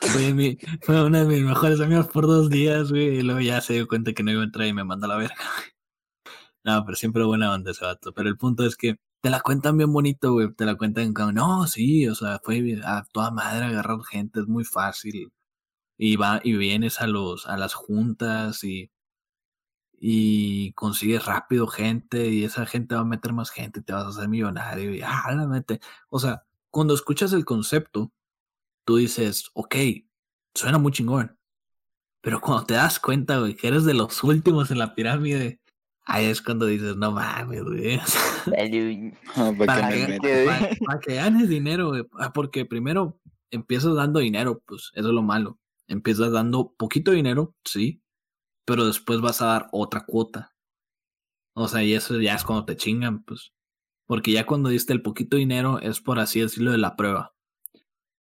[0.00, 3.18] fue, mi, fue una de mis mejores amigos por dos días, güey.
[3.18, 5.08] Y luego ya se dio cuenta que no iba a entrar y me mandó a
[5.10, 5.36] la verga.
[6.64, 8.12] No, pero siempre buena onda ese vato.
[8.14, 10.52] Pero el punto es que te la cuentan bien bonito, güey.
[10.54, 14.46] Te la cuentan como, no, sí, o sea, fue a toda madre agarrar gente, es
[14.46, 15.32] muy fácil.
[15.96, 18.90] Y va, y vienes a los, a las juntas y,
[19.92, 24.08] y consigues rápido gente, y esa gente va a meter más gente, te vas a
[24.08, 25.80] hacer millonario, y ah, la mete.
[26.10, 28.12] O sea, cuando escuchas el concepto,
[28.84, 29.76] tú dices, ok,
[30.54, 31.38] suena muy chingón.
[32.20, 35.60] Pero cuando te das cuenta, güey, que eres de los últimos en la pirámide,
[36.04, 38.00] ahí es cuando dices, no mames, güey.
[39.66, 39.88] para,
[41.00, 42.06] que, ganes dinero, güey.
[42.18, 45.58] Ah, porque primero empiezas dando dinero, pues eso es lo malo.
[45.86, 48.02] Empiezas dando poquito dinero, sí,
[48.64, 50.54] pero después vas a dar otra cuota.
[51.54, 53.52] O sea, y eso ya es cuando te chingan, pues.
[54.06, 57.34] Porque ya cuando diste el poquito dinero es por así decirlo de la prueba.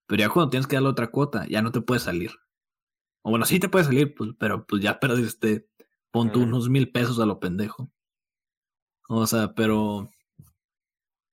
[0.07, 2.31] Pero ya cuando tienes que darle otra cuota, ya no te puedes salir.
[3.23, 5.67] O bueno, sí te puedes salir, pues, pero pues ya perdiste,
[6.11, 7.91] pon tú unos mil pesos a lo pendejo.
[9.07, 10.09] O sea, pero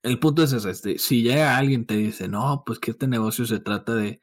[0.02, 3.44] el punto es ese, este, si llega alguien te dice, no, pues que este negocio
[3.44, 4.20] se trata de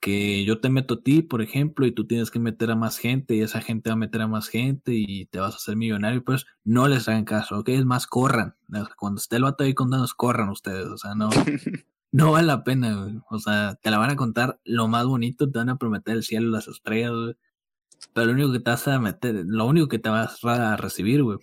[0.00, 2.98] que yo te meto a ti, por ejemplo, y tú tienes que meter a más
[2.98, 5.76] gente y esa gente va a meter a más gente y te vas a hacer
[5.76, 7.70] millonario, pues no les hagan caso, ¿ok?
[7.70, 8.54] Es más, corran.
[8.96, 11.30] Cuando esté el vato ahí contando, corran ustedes, o sea, no,
[12.12, 13.18] no vale la pena, güey.
[13.30, 16.22] O sea, te la van a contar lo más bonito, te van a prometer el
[16.22, 17.34] cielo, las estrellas, güey.
[18.14, 21.22] Pero lo único que te vas a meter, lo único que te vas a recibir,
[21.24, 21.38] güey,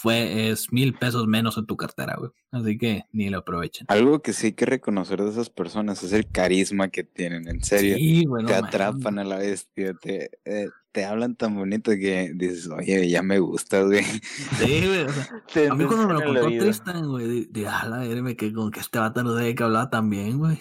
[0.00, 2.30] fue, es mil pesos menos en tu cartera, güey.
[2.52, 3.86] Así que ni lo aprovechen.
[3.88, 7.64] Algo que sí hay que reconocer de esas personas es el carisma que tienen, en
[7.64, 7.96] serio.
[7.96, 13.08] Sí, te atrapan a la bestia, te, eh, te hablan tan bonito que dices, oye,
[13.08, 14.04] ya me gusta, güey.
[14.04, 15.02] Sí, güey.
[15.02, 15.12] O
[15.48, 18.70] sea, a mí cuando me lo contó Tristan, güey, de, a la verme que con
[18.70, 20.58] que este vato no sé que hablaba tan bien, güey.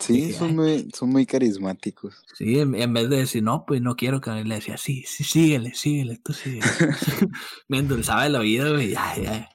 [0.00, 2.24] Sí, son muy, son muy carismáticos.
[2.34, 5.74] Sí, en, vez de decir, no, pues no quiero que le decía, sí, sí, síguele,
[5.74, 6.66] síguele, tú síguele.
[7.68, 9.48] me endulzaba la vida, güey, ya, ya.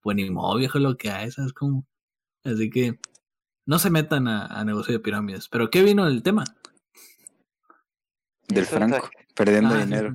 [0.00, 1.86] Pues ni modo, viejo, lo que hay, ¿sabes cómo?
[2.44, 2.98] Así que
[3.66, 5.48] no se metan a, a negocio de pirámides.
[5.48, 6.44] Pero, ¿qué vino el tema?
[8.48, 10.14] Del Franco, perdiendo ah, dinero.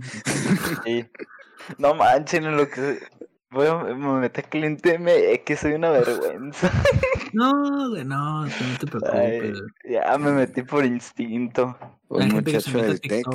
[0.83, 1.05] Sí.
[1.79, 2.99] No manchen, lo que
[3.51, 6.71] Voy a me meter cliente, me, es que soy una vergüenza.
[7.33, 9.59] No, güey, no, no te preocupes.
[9.83, 11.77] ya me metí por instinto.
[12.07, 13.25] Un muchacho del tech.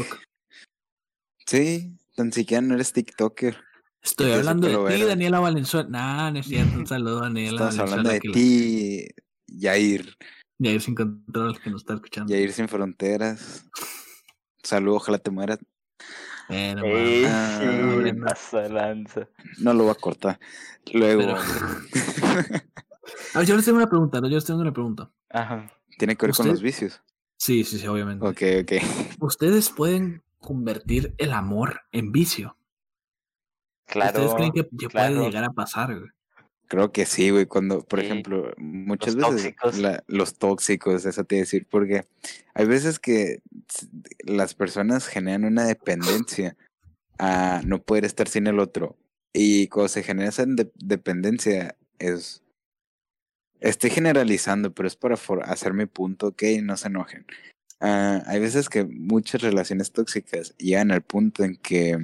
[1.45, 3.63] Sí, tan siquiera no eres TikToker.
[4.03, 5.89] Estoy hablando de ti, Daniela Valenzuela.
[5.91, 6.79] Nah, no es cierto.
[6.79, 7.69] Un saludo, Daniela.
[7.69, 9.07] Estás hablando de ti,
[9.47, 10.17] Yair.
[10.59, 12.33] Yair sin control, que nos está escuchando.
[12.33, 13.69] Yair sin fronteras.
[14.63, 15.59] Saludo, ojalá te mueras.
[16.51, 16.83] Bueno,
[17.29, 17.61] ah,
[19.59, 20.41] no lo voy a cortar.
[20.93, 21.37] Luego.
[23.35, 25.11] a ver, yo les tengo una pregunta, Yo les tengo una pregunta.
[25.29, 25.71] Ajá.
[25.97, 27.03] ¿Tiene que ver con los vicios?
[27.37, 28.27] Sí, sí, sí, obviamente.
[28.27, 28.73] Ok, ok.
[29.21, 32.57] ¿Ustedes pueden convertir el amor en vicio?
[33.87, 34.11] Claro.
[34.11, 36.11] ¿Ustedes creen que, puede llegar a pasar, güey?
[36.71, 37.47] Creo que sí, güey.
[37.47, 39.57] Cuando, por ejemplo, muchas veces
[40.07, 42.07] los tóxicos, eso te decir, porque
[42.55, 43.43] hay veces que
[44.21, 46.57] las personas generan una dependencia
[47.19, 48.97] a no poder estar sin el otro.
[49.33, 50.45] Y cuando se genera esa
[50.77, 52.45] dependencia, es.
[53.59, 57.27] Estoy generalizando, pero es para hacer mi punto, ok, no se enojen.
[57.81, 61.99] Ah, hay veces que muchas relaciones tóxicas llegan al punto en que,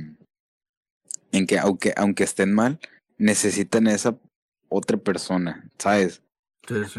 [1.31, 2.81] en que aunque, aunque estén mal,
[3.17, 4.19] necesitan esa
[4.69, 6.23] otra persona, ¿sabes?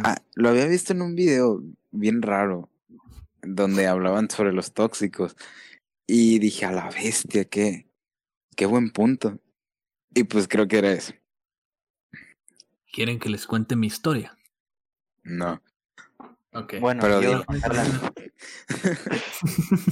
[0.04, 2.70] Ah, lo había visto en un video bien raro,
[3.42, 5.36] donde hablaban sobre los tóxicos.
[6.06, 7.90] Y dije, a la bestia, qué,
[8.56, 9.40] qué buen punto.
[10.14, 11.14] Y pues creo que era eso.
[12.92, 14.38] ¿Quieren que les cuente mi historia?
[15.24, 15.62] No.
[16.54, 16.76] Ok.
[16.80, 17.44] Bueno, pero yo...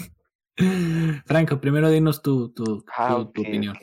[1.26, 3.78] Franco, primero dinos tu, tu, ah, opinión.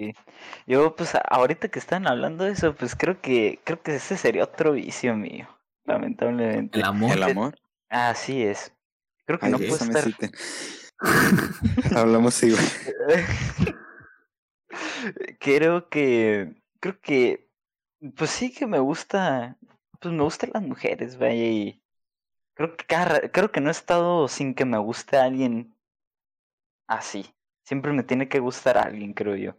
[0.66, 4.44] Yo, pues, ahorita que están hablando de eso, pues creo que creo que ese sería
[4.44, 5.48] otro vicio mío,
[5.84, 6.78] lamentablemente.
[6.78, 7.12] ¿El amor?
[7.12, 7.58] ¿El amor?
[7.90, 8.72] Así es.
[9.26, 10.04] Creo que no puede estar...
[11.96, 12.64] Hablamos igual.
[15.40, 16.54] creo que...
[16.80, 17.50] Creo que...
[18.16, 19.58] Pues sí que me gusta...
[20.00, 21.82] Pues me gustan las mujeres, vaya, y...
[22.54, 25.74] Creo que, creo que no he estado sin que me guste alguien
[26.86, 27.26] así.
[27.64, 29.56] Siempre me tiene que gustar alguien, creo yo.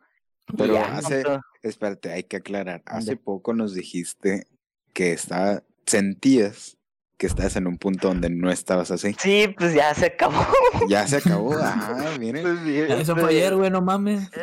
[0.57, 1.23] Pero hace,
[1.62, 2.83] espérate, hay que aclarar.
[2.86, 4.47] Hace poco nos dijiste
[4.93, 6.77] que estaba, sentías
[7.17, 9.15] que estás en un punto donde no estabas así.
[9.17, 10.45] Sí, pues ya se acabó.
[10.89, 12.43] Ya se acabó, ajá, miren.
[12.43, 14.29] Pues eso fue ayer, güey, no mames.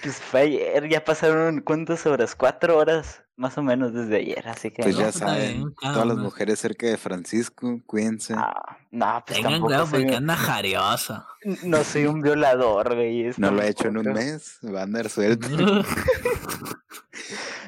[0.00, 4.70] Pues fue ayer, ya pasaron cuántas horas, cuatro horas más o menos desde ayer, así
[4.70, 4.82] que.
[4.82, 8.34] Pues ya saben, bien, todas las mujeres cerca de Francisco, cuídense.
[8.36, 11.26] ah, no, pues Tengan tampoco cuidado porque un- anda jariosa.
[11.64, 13.26] no soy un violador, güey.
[13.26, 15.46] es no lo ha hecho en un mes, va a andar suerte.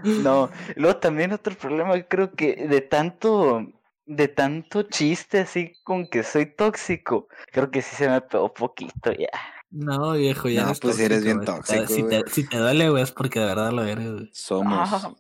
[0.05, 3.67] No, luego también otro problema, creo que de tanto,
[4.07, 9.13] de tanto chiste así con que soy tóxico, creo que sí se me pegó poquito
[9.13, 9.29] ya.
[9.71, 12.89] No, viejo, ya No, eres pues si eres bien tóxico, Si te, si te duele,
[12.91, 14.31] güey, es porque de verdad lo eres, güey.
[14.33, 14.89] Somos.
[14.93, 15.13] Ah.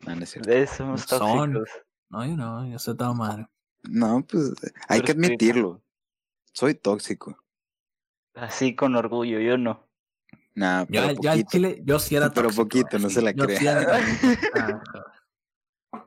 [0.00, 0.50] No, no es cierto.
[0.50, 1.52] De eso somos Son.
[1.52, 1.82] tóxicos.
[2.10, 3.48] No, yo no, yo soy todo madre.
[3.84, 4.52] No, pues
[4.88, 5.82] hay Pero que admitirlo.
[6.52, 7.36] Soy tóxico.
[8.34, 9.86] Así con orgullo, yo no.
[10.54, 11.50] Nah, Yo, pero yo al poquito.
[11.50, 13.14] chile, yo sí era Pero tóxico, poquito, güey, no sí.
[13.16, 13.80] se la Yo sí crea.
[13.82, 13.98] era.
[15.92, 16.02] Ah,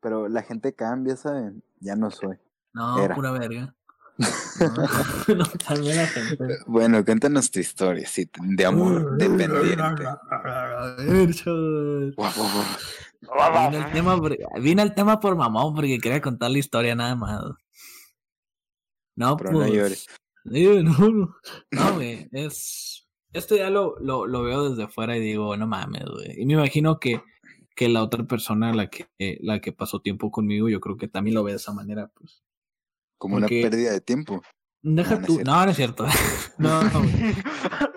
[0.00, 1.62] Pero la gente cambia, ¿saben?
[1.80, 2.38] Ya no soy.
[2.72, 3.14] No, Era.
[3.14, 3.74] pura verga.
[4.18, 4.26] No,
[5.36, 6.08] no, también.
[6.66, 10.04] Bueno, cuéntanos tu historia, sí, de amor dependiente.
[13.20, 17.14] Vine al tema por, vine al tema por mamón porque quería contar la historia nada
[17.14, 17.42] más.
[19.14, 19.72] No, Pero no pues.
[19.72, 20.06] llores.
[20.50, 21.36] Sí, no, no.
[21.70, 23.06] No, güey, es.
[23.32, 26.40] Esto ya lo, lo, lo veo desde fuera y digo, no mames, güey.
[26.40, 27.22] Y me imagino que,
[27.76, 29.06] que la otra persona, la que,
[29.42, 32.42] la que pasó tiempo conmigo, yo creo que también lo ve de esa manera, pues.
[33.18, 34.42] Como una pérdida de tiempo.
[34.80, 35.40] Deja No, tú.
[35.44, 36.06] No, no es cierto.
[36.58, 37.34] no, no, güey.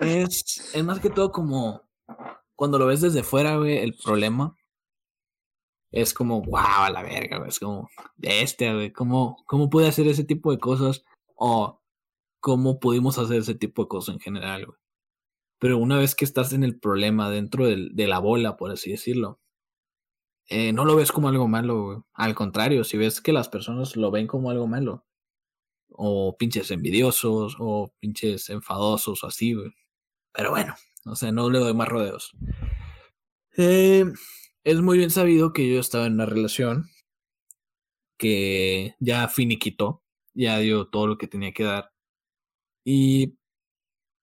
[0.00, 1.82] es, es más que todo como
[2.56, 4.56] cuando lo ves desde fuera, güey, el problema
[5.90, 7.50] es como, wow, a la verga, güey.
[7.50, 7.88] Es como,
[8.20, 11.04] este, güey, ¿cómo, ¿cómo pude hacer ese tipo de cosas?
[11.36, 11.80] O
[12.40, 14.78] cómo pudimos hacer ese tipo de cosas en general, güey.
[15.60, 18.90] Pero una vez que estás en el problema dentro del- de la bola, por así
[18.90, 19.40] decirlo,
[20.48, 21.98] eh, no lo ves como algo malo, güey.
[22.14, 25.04] Al contrario, si ves que las personas lo ven como algo malo,
[25.96, 29.72] o pinches envidiosos, o pinches enfadosos, o así, güey.
[30.32, 30.74] Pero bueno,
[31.04, 32.32] o sea, no le doy más rodeos.
[33.56, 34.04] Eh,
[34.64, 36.86] es muy bien sabido que yo estaba en una relación
[38.18, 40.02] que ya finiquitó,
[40.34, 41.92] ya dio todo lo que tenía que dar.
[42.84, 43.36] Y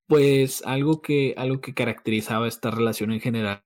[0.08, 3.64] pues algo que, algo que caracterizaba esta relación en general,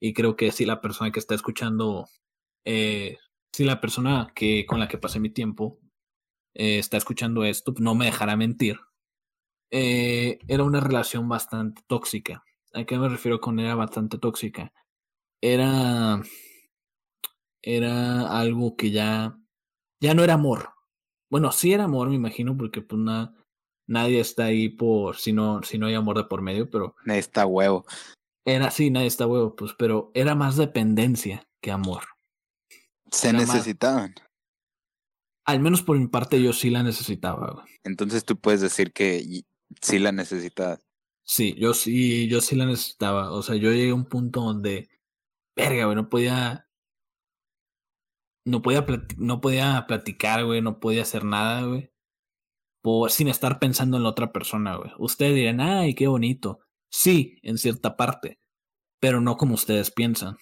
[0.00, 2.06] y creo que si la persona que está escuchando,
[2.64, 3.18] eh,
[3.52, 5.80] si la persona que, con la que pasé mi tiempo
[6.58, 8.78] eh, está escuchando esto, no me dejará mentir.
[9.70, 12.44] Eh, era una relación bastante tóxica.
[12.74, 14.72] ¿A qué me refiero con era bastante tóxica?
[15.40, 16.20] Era.
[17.62, 19.38] Era algo que ya.
[20.00, 20.70] Ya no era amor.
[21.30, 23.34] Bueno, sí era amor, me imagino, porque pues na-
[23.86, 27.44] nadie está ahí por si no, si no hay amor de por medio, pero Está
[27.46, 27.84] huevo.
[28.46, 32.04] era así, nadie está huevo, pues, pero era más dependencia que amor.
[33.10, 34.14] Se Era más- necesitaban.
[35.48, 37.64] Al menos por mi parte yo sí la necesitaba, güey.
[37.82, 39.44] Entonces tú puedes decir que
[39.80, 40.86] sí la necesitabas.
[41.24, 43.32] Sí, yo sí, yo sí la necesitaba.
[43.32, 44.90] O sea, yo llegué a un punto donde,
[45.56, 46.68] verga, güey, no podía,
[48.44, 48.84] no podía,
[49.16, 51.92] no podía platicar, güey, no podía hacer nada, güey,
[52.82, 54.90] por, sin estar pensando en la otra persona, güey.
[54.98, 56.60] Ustedes dirán, ay, qué bonito.
[56.90, 58.38] Sí, en cierta parte,
[59.00, 60.36] pero no como ustedes piensan,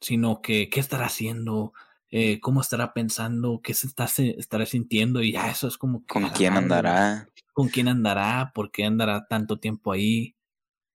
[0.00, 1.74] sino que, ¿qué estará haciendo?
[2.10, 3.60] Eh, ¿Cómo estará pensando?
[3.62, 5.22] ¿Qué se está, se- estará sintiendo?
[5.22, 7.28] Y ya, eso es como que, ¿Con quién andará?
[7.52, 8.52] ¿Con quién andará?
[8.54, 10.34] ¿Por qué andará tanto tiempo ahí?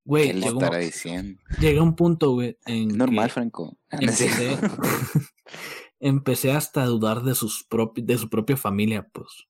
[0.06, 1.42] Güey, ¿Qué le llegó, estará diciendo?
[1.60, 3.78] llegué a un punto, güey, en Normal, que Franco.
[3.92, 4.58] Empecé,
[6.00, 9.48] empecé hasta a dudar de sus de su propia familia, pues.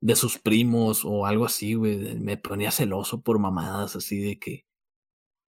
[0.00, 2.14] De sus primos o algo así, güey.
[2.18, 4.66] Me ponía celoso por mamadas así de que.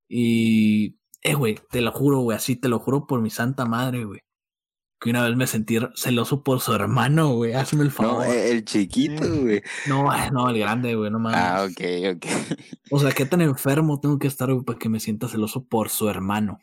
[0.09, 0.96] Y.
[1.22, 4.20] Eh, güey, te lo juro, güey, así te lo juro por mi santa madre, güey.
[4.98, 7.52] Que una vez me sentí celoso por su hermano, güey.
[7.52, 8.26] Hazme el No, favor.
[8.26, 9.62] eh, el chiquito, güey.
[9.87, 11.38] No, no, el grande, güey, no mames.
[11.40, 12.26] Ah, ok, ok.
[12.90, 15.90] O sea, qué tan enfermo tengo que estar, güey, para que me sienta celoso por
[15.90, 16.59] su hermano.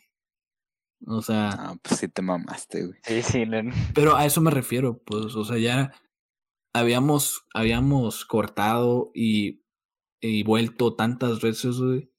[1.06, 2.98] O sea, Ah, pues sí te mamaste, güey.
[3.04, 5.92] Sí, sí, no- pero a eso me refiero, pues, o sea, ya
[6.72, 9.62] habíamos, habíamos cortado y,
[10.20, 12.10] y vuelto tantas veces, güey,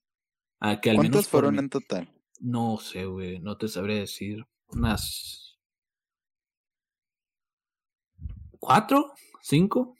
[0.61, 2.09] a que al menos ¿Cuántos por fueron en total?
[2.39, 4.45] No sé, güey, no te sabré decir.
[4.67, 5.44] Unas
[8.65, 9.95] cuatro, cinco.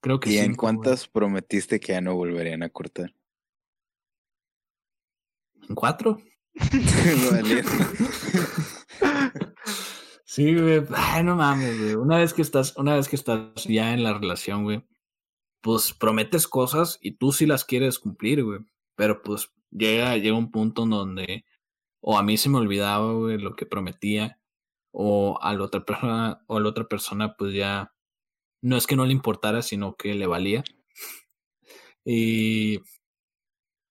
[0.00, 0.56] Creo que ¿Y en güey.
[0.56, 3.14] cuántas prometiste que ya no volverían a cortar?
[5.68, 6.18] ¿En cuatro?
[10.24, 10.84] Sí, güey.
[10.94, 11.94] Ay, no mames, güey.
[11.94, 14.84] Una vez que estás, una vez que estás ya en la relación, güey,
[15.62, 18.60] pues prometes cosas y tú sí las quieres cumplir, güey.
[18.94, 21.44] Pero pues llega, llega un punto en donde
[22.00, 24.37] o a mí se me olvidaba, güey, lo que prometía,
[25.00, 27.94] o a la otra persona, o a la otra persona, pues ya
[28.62, 30.64] no es que no le importara, sino que le valía.
[32.04, 32.80] Y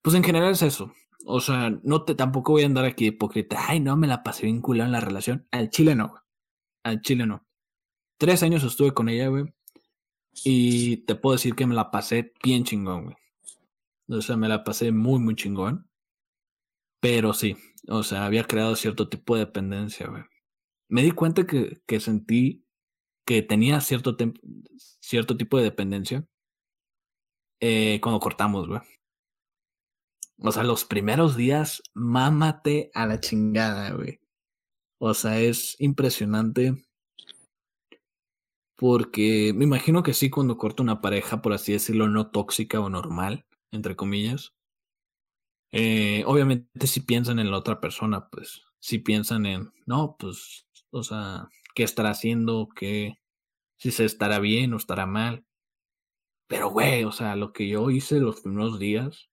[0.02, 0.94] Pues en general es eso.
[1.26, 3.58] O sea, no te tampoco voy a andar aquí hipócrita.
[3.70, 5.48] Ay, no, me la pasé vinculado en la relación.
[5.52, 6.24] Al chile no.
[6.84, 7.46] Al chile no.
[8.20, 9.46] Tres años estuve con ella, güey.
[10.44, 13.18] Y te puedo decir que me la pasé bien chingón, güey.
[14.10, 15.90] O sea, me la pasé muy, muy chingón.
[17.02, 20.24] Pero sí, o sea, había creado cierto tipo de dependencia, güey.
[20.90, 22.64] Me di cuenta que, que sentí
[23.26, 24.16] que tenía cierto,
[25.02, 26.26] cierto tipo de dependencia
[27.60, 28.80] eh, cuando cortamos, güey.
[30.40, 34.22] O sea, los primeros días, mámate a la chingada, güey.
[35.00, 36.86] O sea, es impresionante.
[38.78, 42.90] Porque me imagino que sí, cuando corta una pareja, por así decirlo, no tóxica o
[42.90, 44.54] normal, entre comillas.
[45.72, 50.67] Eh, obviamente, si piensan en la otra persona, pues, si piensan en, no, pues,
[51.00, 53.18] o sea, qué estará haciendo, qué,
[53.78, 55.46] si se estará bien o estará mal.
[56.48, 59.30] Pero, güey, o sea, lo que yo hice los primeros días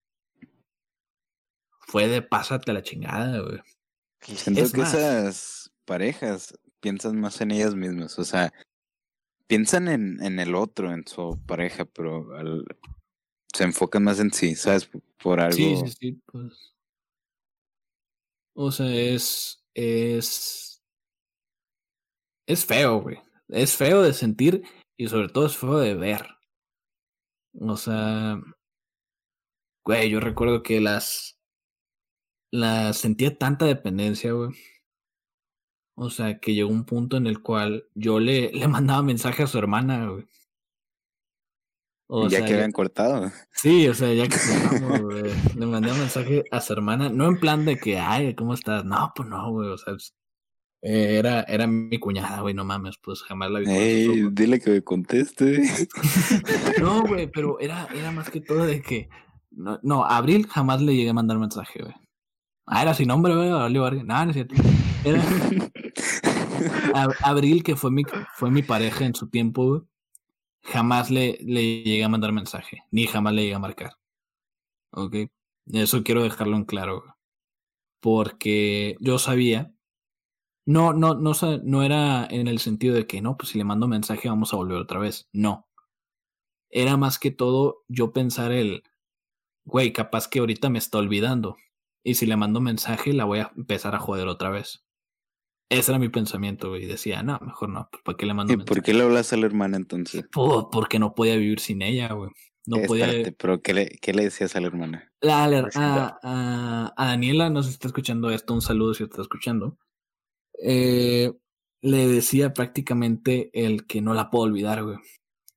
[1.81, 3.61] fue de pásate a la chingada, güey.
[4.21, 8.53] Siento que esas parejas piensan más en ellas mismas, o sea,
[9.47, 12.27] piensan en, en el otro, en su pareja, pero
[13.55, 14.91] se enfocan más en sí, ¿sabes?
[15.23, 15.57] Por algo.
[15.57, 16.75] Sí, sí, sí, pues.
[18.55, 19.65] O sea, es.
[19.75, 20.74] Es.
[22.47, 23.19] Es feo, güey.
[23.49, 24.63] Es feo de sentir
[24.97, 26.27] y sobre todo es feo de ver.
[27.61, 28.41] O sea.
[29.85, 31.39] Güey, yo recuerdo que las.
[32.51, 34.51] Las sentía tanta dependencia, güey.
[35.97, 39.47] O sea, que llegó un punto en el cual yo le, le mandaba mensaje a
[39.47, 40.27] su hermana, güey.
[42.07, 43.31] O ya que habían cortado.
[43.51, 44.37] Sí, o sea, ya que
[45.01, 45.33] güey.
[45.57, 48.85] Le mandé un mensaje a su hermana, no en plan de que, ay, ¿cómo estás?
[48.85, 49.95] No, pues no, güey, o sea,
[50.87, 53.71] eh, era, era mi cuñada, güey, no mames, pues jamás la vi.
[53.71, 55.63] Ey, dile que me conteste.
[56.79, 59.09] no, güey, pero era, era más que todo de que,
[59.51, 61.95] no, no, a Abril jamás le llegué a mandar mensaje, güey.
[62.67, 64.55] Ah, era sin nombre, güey, No, no es cierto.
[65.05, 65.23] Era...
[67.23, 68.03] Abril, que fue mi,
[68.35, 69.83] fue mi pareja en su tiempo, güey,
[70.65, 73.93] jamás le, le llegué a mandar mensaje, ni jamás le llegué a marcar.
[74.91, 75.17] ¿Ok?
[75.73, 77.13] Eso quiero dejarlo en claro, güey.
[78.01, 79.74] Porque yo sabía,
[80.67, 83.87] no, no, no, no era en el sentido de que no, pues si le mando
[83.87, 85.29] mensaje vamos a volver otra vez.
[85.33, 85.69] No.
[86.71, 88.83] Era más que todo yo pensar el,
[89.65, 91.57] güey, capaz que ahorita me está olvidando.
[92.03, 94.85] Y si le mando mensaje la voy a empezar a joder otra vez.
[95.71, 96.87] Ese era mi pensamiento, güey.
[96.87, 97.89] Decía, no, mejor no.
[97.91, 100.25] Pues, ¿Para qué le mando ¿Y por qué le hablas a la hermana entonces?
[100.33, 102.31] porque no podía vivir sin ella, güey.
[102.67, 103.35] No podía.
[103.39, 105.13] pero ¿qué le, ¿qué le decías a la hermana?
[105.21, 105.45] La,
[105.75, 109.79] a, a, Daniela, no sé si está escuchando esto, un saludo si está escuchando.
[110.63, 111.33] Eh,
[111.83, 114.97] le decía prácticamente el que no la puedo olvidar, güey.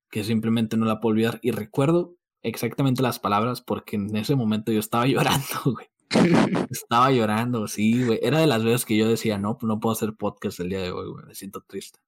[0.09, 1.39] Que simplemente no la puedo olvidar.
[1.41, 5.87] Y recuerdo exactamente las palabras porque en ese momento yo estaba llorando, güey.
[6.71, 8.19] Estaba llorando, sí, güey.
[8.21, 10.91] Era de las veces que yo decía, no, no puedo hacer podcast el día de
[10.91, 11.25] hoy, güey.
[11.25, 11.99] Me siento triste.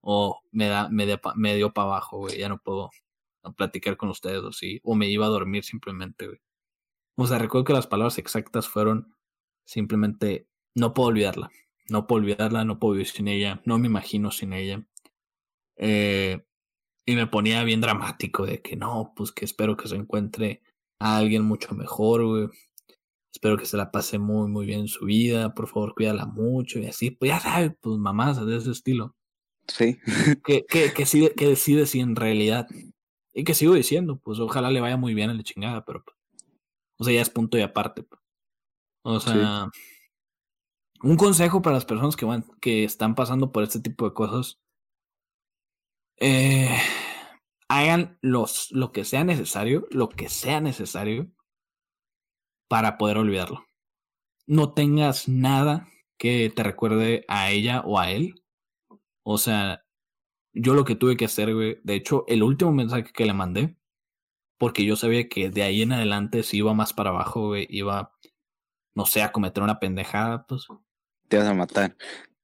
[0.00, 2.38] O me da, me, me dio para abajo, güey.
[2.38, 2.90] Ya no puedo
[3.56, 4.80] platicar con ustedes o sí.
[4.84, 6.38] O me iba a dormir simplemente, güey.
[7.16, 9.14] O sea, recuerdo que las palabras exactas fueron
[9.64, 11.50] simplemente, no puedo olvidarla.
[11.88, 13.62] No puedo olvidarla, no puedo vivir sin ella.
[13.64, 14.84] No me imagino sin ella.
[15.76, 16.42] Eh,
[17.04, 20.62] y me ponía bien dramático de que no, pues que espero que se encuentre
[20.98, 22.48] a alguien mucho mejor, güey.
[23.32, 25.54] Espero que se la pase muy, muy bien en su vida.
[25.54, 27.10] Por favor, cuídala mucho y así.
[27.10, 29.14] Pues ya sabes, pues mamás de ese estilo.
[29.68, 29.98] Sí.
[30.44, 32.66] Que, que, que, sí, que decide si en realidad.
[33.34, 36.02] Y que sigo diciendo, pues ojalá le vaya muy bien a la chingada, pero.
[36.02, 36.16] Pues,
[36.98, 38.02] o sea, ya es punto y aparte.
[38.02, 38.20] Pues.
[39.02, 39.70] O sea.
[41.02, 44.60] Un consejo para las personas que van, que están pasando por este tipo de cosas.
[46.18, 46.76] Eh,
[47.68, 51.30] hagan los, lo que sea necesario, lo que sea necesario
[52.68, 53.66] para poder olvidarlo.
[54.46, 55.88] No tengas nada
[56.18, 58.42] que te recuerde a ella o a él.
[59.22, 59.84] O sea,
[60.52, 63.76] yo lo que tuve que hacer, güey, de hecho, el último mensaje que le mandé,
[64.58, 68.16] porque yo sabía que de ahí en adelante si iba más para abajo, güey, iba,
[68.94, 70.66] no sé, a cometer una pendejada, pues.
[71.28, 71.96] Te vas a matar.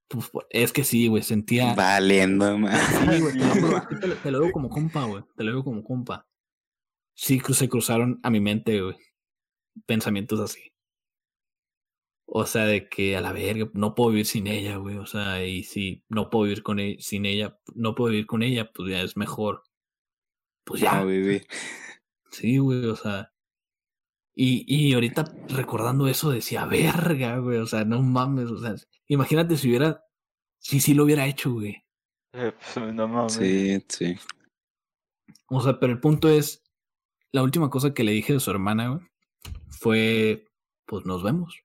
[0.08, 1.74] Pues, es que sí, güey, sentía.
[1.74, 2.76] Valiendo, man.
[2.76, 3.34] Sí, güey,
[4.22, 5.22] te, lo digo como compa, güey.
[5.36, 6.26] Te lo digo como compa.
[7.14, 8.96] Sí, se cruzaron a mi mente, güey
[9.86, 10.72] pensamientos así.
[12.26, 14.96] O sea, de que a la verga, no puedo vivir sin ella, güey.
[14.96, 18.42] O sea, y si no puedo vivir con ella, sin ella, no puedo vivir con
[18.42, 19.64] ella, pues ya es mejor.
[20.64, 21.00] Pues ya.
[21.00, 21.46] No vivir.
[22.30, 23.31] Sí, güey, o sea.
[24.34, 27.58] Y, y ahorita recordando eso decía, verga, güey.
[27.58, 28.50] O sea, no mames.
[28.50, 28.74] O sea,
[29.08, 30.02] imagínate si hubiera.
[30.58, 31.84] Si sí lo hubiera hecho, güey.
[32.32, 33.32] Eh, pues, no mames.
[33.32, 34.16] Sí, sí.
[35.48, 36.62] O sea, pero el punto es.
[37.32, 39.12] La última cosa que le dije de su hermana, güey
[39.82, 40.46] fue,
[40.86, 41.64] pues nos vemos.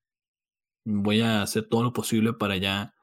[0.86, 2.96] Voy a hacer todo lo posible para ya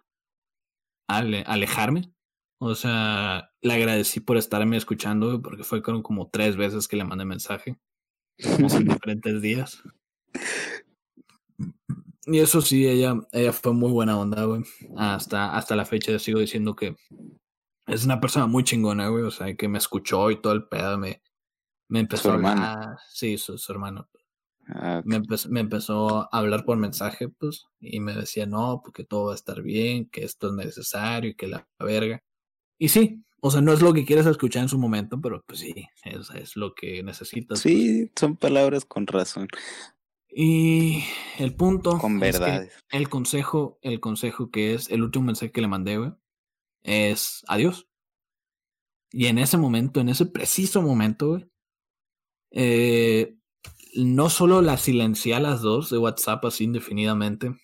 [1.07, 2.13] alejarme.
[2.59, 7.25] O sea, le agradecí por estarme escuchando, porque fue como tres veces que le mandé
[7.25, 7.79] mensaje.
[8.39, 9.83] En diferentes días.
[12.27, 14.63] Y eso sí, ella, ella fue muy buena onda, güey.
[14.97, 16.97] Hasta, hasta la fecha sigo diciendo que
[17.87, 19.25] es una persona muy chingona, güey.
[19.25, 20.97] O sea, que me escuchó y todo el pedo.
[20.97, 21.23] Me,
[21.89, 22.99] me empezó a hablar.
[23.11, 24.09] Sí, su, hermano.
[24.69, 27.67] Ah, me, empezó, me empezó a hablar por mensaje, pues.
[27.79, 31.35] Y me decía, no, porque todo va a estar bien, que esto es necesario y
[31.35, 32.23] que la verga.
[32.79, 35.59] Y sí, o sea, no es lo que quieres escuchar en su momento, pero pues
[35.59, 37.63] sí, es, es lo que necesitas.
[37.63, 37.75] Pues.
[37.75, 39.49] Sí, son palabras con razón.
[40.31, 41.05] Y
[41.39, 41.99] el punto.
[41.99, 42.67] Con verdad.
[42.91, 46.13] El consejo, el consejo que es, el último mensaje que le mandé, güey,
[46.85, 47.87] es adiós.
[49.13, 51.47] Y en ese momento, en ese preciso momento, güey,
[52.51, 53.37] eh,
[53.95, 57.55] no solo la silencié a las dos de WhatsApp así indefinidamente,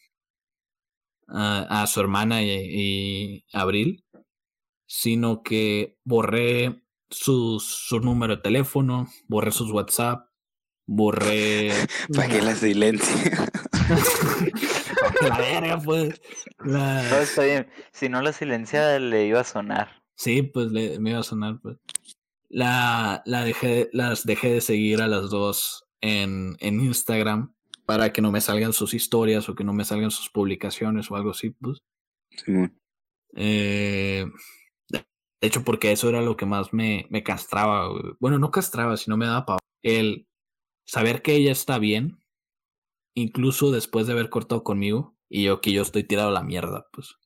[1.27, 4.05] a, su hermana y, y, Abril,
[4.91, 7.61] sino que borré su
[8.03, 10.27] número de teléfono, borré sus WhatsApp,
[10.85, 11.71] borré.
[12.15, 13.31] Para que la silencie.
[15.23, 16.21] la verga, pues.
[16.59, 17.09] La...
[17.09, 17.69] No, está bien.
[17.93, 20.03] Si no la silenciaba, le iba a sonar.
[20.17, 21.77] Sí, pues le, me iba a sonar, pues.
[22.49, 27.55] La, la dejé, las dejé de seguir a las dos en, en Instagram
[27.87, 31.17] para que no me salgan sus historias o que no me salgan sus publicaciones o
[31.17, 31.79] algo así, pues.
[32.45, 32.53] Sí.
[33.37, 34.27] Eh,
[35.41, 37.89] de hecho, porque eso era lo que más me, me castraba.
[38.19, 40.29] Bueno, no castraba, sino me daba para el
[40.87, 42.19] saber que ella está bien,
[43.15, 46.87] incluso después de haber cortado conmigo, y yo que yo estoy tirado a la mierda,
[46.93, 47.17] pues.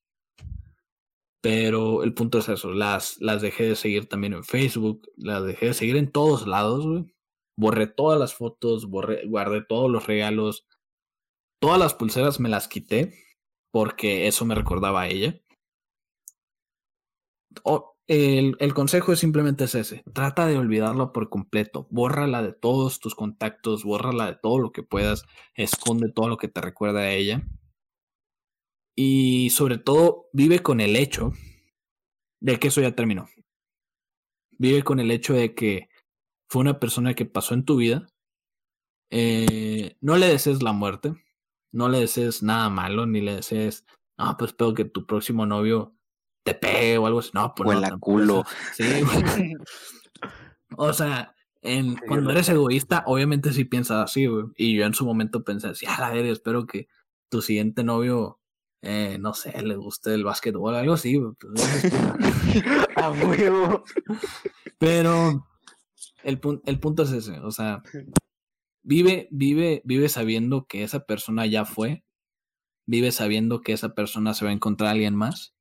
[1.42, 5.66] Pero el punto es eso, las, las dejé de seguir también en Facebook, las dejé
[5.66, 7.14] de seguir en todos lados, güey.
[7.56, 10.66] Borré todas las fotos, borré, guardé todos los regalos,
[11.60, 13.14] todas las pulseras me las quité
[13.72, 15.40] porque eso me recordaba a ella.
[17.62, 20.05] Oh, el, el, consejo es simplemente ese.
[20.12, 21.86] Trata de olvidarlo por completo.
[21.90, 25.24] Bórrala de todos tus contactos, bórrala de todo lo que puedas,
[25.55, 27.42] esconde todo lo que te recuerda a ella.
[28.96, 31.32] Y sobre todo, vive con el hecho
[32.40, 33.28] de que eso ya terminó.
[34.59, 35.88] Vive con el hecho de que
[36.48, 38.07] fue una persona que pasó en tu vida.
[39.11, 41.14] Eh, no le desees la muerte,
[41.72, 43.86] no le desees nada malo, ni le desees,
[44.16, 45.93] ah, pues espero que tu próximo novio
[46.45, 47.30] te pegue o algo así.
[47.32, 47.76] No, pues.
[47.76, 48.45] O la culo.
[48.74, 48.84] Sí,
[50.76, 54.47] O sea, en, cuando eres egoísta, obviamente sí piensas así, güey.
[54.57, 56.88] Y yo en su momento pensé así, a la verga, espero que
[57.28, 58.40] tu siguiente novio,
[58.82, 61.32] eh, no sé, le guste el básquetbol, algo así, güey.
[61.38, 61.55] Pues,
[62.97, 63.84] a huevo.
[64.78, 65.47] Pero
[66.24, 67.82] el, el punto es ese, o sea,
[68.82, 72.05] vive, vive, vive sabiendo que esa persona ya fue,
[72.84, 75.53] vive sabiendo que esa persona se va a encontrar a alguien más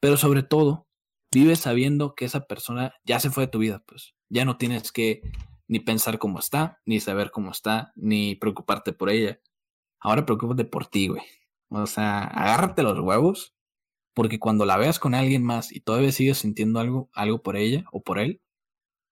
[0.00, 0.86] pero sobre todo,
[1.32, 4.92] vives sabiendo que esa persona ya se fue de tu vida, pues ya no tienes
[4.92, 5.22] que
[5.68, 9.40] ni pensar cómo está, ni saber cómo está, ni preocuparte por ella.
[10.00, 11.22] Ahora preocúpate por ti, güey.
[11.68, 13.54] O sea, agárrate los huevos,
[14.14, 17.84] porque cuando la veas con alguien más y todavía sigues sintiendo algo, algo por ella
[17.92, 18.40] o por él,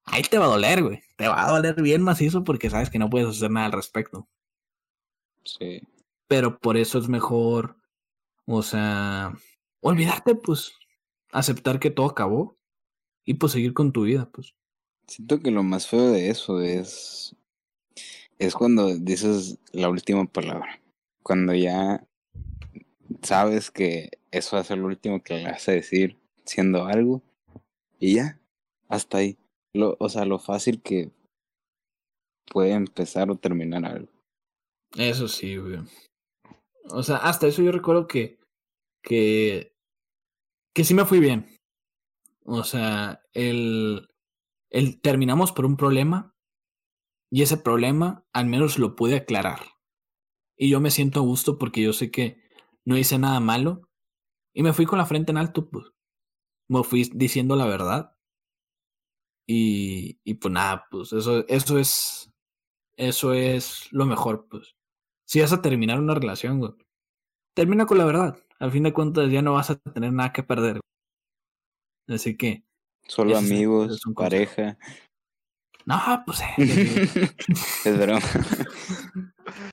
[0.05, 1.01] ahí te va a doler, güey.
[1.16, 4.28] Te va a doler bien macizo porque sabes que no puedes hacer nada al respecto.
[5.45, 5.80] Sí.
[6.26, 7.76] Pero por eso es mejor,
[8.47, 9.32] o sea,
[9.81, 10.72] olvidarte, pues,
[11.33, 12.57] aceptar que todo acabó
[13.24, 14.55] y pues seguir con tu vida, pues.
[15.07, 17.35] Siento que lo más feo de eso es
[18.39, 20.81] es cuando dices la última palabra.
[21.22, 22.07] Cuando ya
[23.22, 27.22] sabes que eso va a ser lo último que le vas a decir siendo algo
[27.99, 28.39] y ya,
[28.89, 29.37] hasta ahí.
[29.74, 31.11] Lo, o sea, lo fácil que
[32.51, 34.12] puede empezar o terminar algo.
[34.97, 35.81] Eso sí, güey.
[36.91, 38.39] O sea, hasta eso yo recuerdo que
[39.09, 39.75] que,
[40.75, 41.47] que sí me fui bien.
[42.45, 44.07] O sea, el,
[44.71, 46.37] el terminamos por un problema
[47.31, 49.61] y ese problema al menos lo pude aclarar.
[50.59, 52.43] Y yo me siento a gusto porque yo sé que
[52.85, 53.89] no hice nada malo
[54.53, 55.87] y me fui con la frente en alto, pues.
[56.69, 58.15] Me fui diciendo la verdad.
[59.47, 62.31] Y, y pues nada, pues eso, eso es,
[62.97, 64.77] eso es lo mejor, pues.
[65.25, 66.77] Si vas a terminar una relación,
[67.55, 70.43] termina con la verdad al fin de cuentas ya no vas a tener nada que
[70.43, 70.81] perder.
[72.09, 72.65] Así que.
[73.07, 74.79] Solo amigos, pareja.
[75.87, 76.41] No, pues.
[76.59, 77.31] Eh,
[77.85, 78.21] es broma.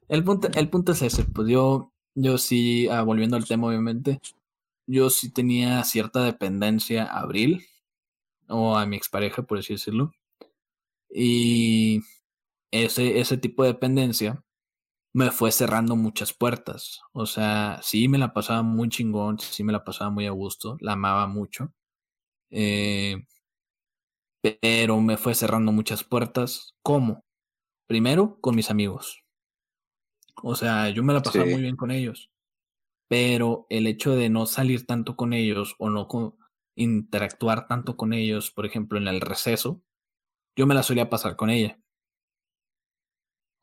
[0.08, 1.26] el, punto, el punto es ese.
[1.26, 4.22] Pues yo, yo sí, ah, volviendo al tema, obviamente,
[4.88, 7.66] yo sí tenía cierta dependencia a Abril,
[8.48, 10.14] o a mi expareja, por así decirlo.
[11.10, 12.02] Y
[12.72, 14.45] ese, ese tipo de dependencia
[15.16, 17.00] me fue cerrando muchas puertas.
[17.14, 20.76] O sea, sí me la pasaba muy chingón, sí me la pasaba muy a gusto,
[20.82, 21.74] la amaba mucho.
[22.52, 23.24] Eh,
[24.42, 26.76] pero me fue cerrando muchas puertas.
[26.82, 27.24] ¿Cómo?
[27.88, 29.24] Primero, con mis amigos.
[30.44, 32.30] O sea, yo me la pasaba muy bien con ellos.
[33.08, 36.10] Pero el hecho de no salir tanto con ellos o no
[36.76, 39.82] interactuar tanto con ellos, por ejemplo, en el receso,
[40.58, 41.80] yo me la solía pasar con ella.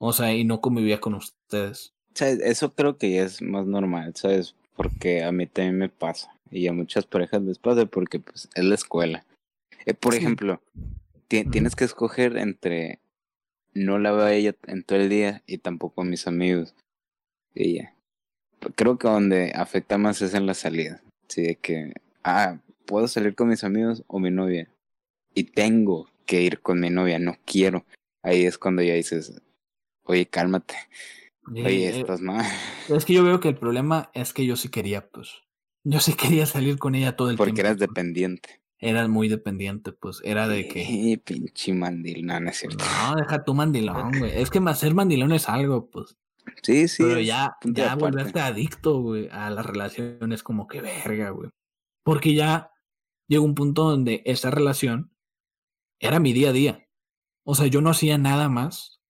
[0.05, 1.95] O sea, y no convivía con ustedes.
[2.19, 4.57] Eso creo que ya es más normal, ¿sabes?
[4.75, 6.37] Porque a mí también me pasa.
[6.51, 9.25] Y a muchas parejas les pasa porque pues es la escuela.
[9.87, 10.61] Eh, por ejemplo,
[11.29, 12.99] tienes que escoger entre
[13.75, 16.75] no la veo a ella en todo el día y tampoco a mis amigos.
[17.55, 17.95] Y ya.
[18.75, 21.01] Creo que donde afecta más es en la salida.
[21.29, 21.93] Sí, de que,
[22.25, 24.69] ah, puedo salir con mis amigos o mi novia.
[25.33, 27.85] Y tengo que ir con mi novia, no quiero.
[28.25, 29.41] Ahí es cuando ya dices,
[30.05, 30.75] oye, cálmate.
[31.49, 32.45] Oye, eh, estás mal.
[32.89, 35.43] Es que yo veo que el problema es que yo sí quería, pues.
[35.85, 37.45] Yo sí quería salir con ella todo el tiempo.
[37.45, 38.63] Porque eras dependiente.
[38.79, 40.21] Eras muy dependiente, pues.
[40.25, 40.85] Era de que.
[40.85, 42.85] Sí, pinche mandilón, no es cierto.
[42.85, 44.33] No, deja tu mandilón, güey.
[44.35, 46.17] Es que hacer mandilón es algo, pues.
[46.63, 47.03] Sí, sí.
[47.03, 51.51] Pero ya, ya volverte adicto, güey, a las relaciones como que verga, güey.
[52.05, 52.73] Porque ya
[53.29, 55.13] llegó un punto donde esa relación
[56.01, 56.89] era mi día a día.
[57.45, 59.02] O sea, yo no hacía nada más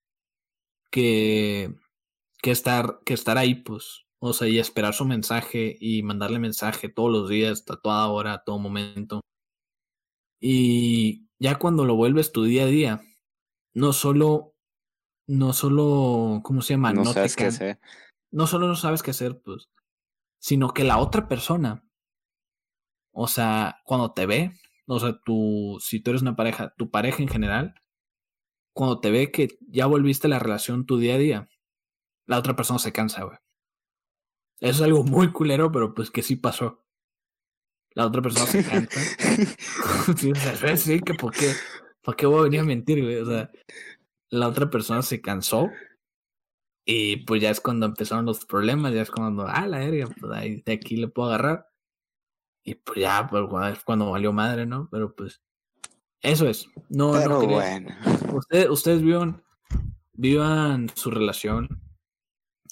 [0.93, 1.75] que,
[2.41, 4.05] que, estar, que estar ahí, pues.
[4.21, 8.35] O sea, y esperar su mensaje y mandarle mensaje todos los días, a toda hora,
[8.35, 9.21] a todo momento.
[10.41, 13.01] Y ya cuando lo vuelves tu día a día,
[13.75, 14.55] no solo,
[15.27, 16.93] no solo, ¿cómo se llama?
[16.93, 17.81] No, sabes qué hacer.
[18.31, 19.71] No solo no sabes qué hacer, pues,
[20.39, 21.85] sino que la otra persona,
[23.13, 24.53] o sea, cuando te ve,
[24.87, 27.75] o sea, tú, si tú eres una pareja, tu pareja en general,
[28.73, 31.49] cuando te ve que ya volviste la relación tu día a día,
[32.27, 33.39] la otra persona se cansa, güey.
[34.61, 36.85] Eso es algo muy culero, pero pues que sí pasó.
[37.95, 39.01] La otra persona se cansa.
[40.77, 41.53] sí, que por qué,
[42.01, 43.17] por qué voy a venir a mentir, güey.
[43.17, 43.51] O sea,
[44.31, 45.69] la otra persona se cansó.
[46.85, 50.33] Y pues ya es cuando empezaron los problemas, ya es cuando, ah, la verga, pues
[50.33, 51.69] ahí, de aquí le puedo agarrar.
[52.65, 53.45] Y pues ya, pues
[53.77, 54.89] es cuando valió madre, ¿no?
[54.91, 55.43] Pero pues
[56.23, 56.69] eso es.
[56.89, 57.95] No, Pero bueno.
[58.33, 59.43] Ustedes, ustedes vivan,
[60.13, 61.83] vivan su relación.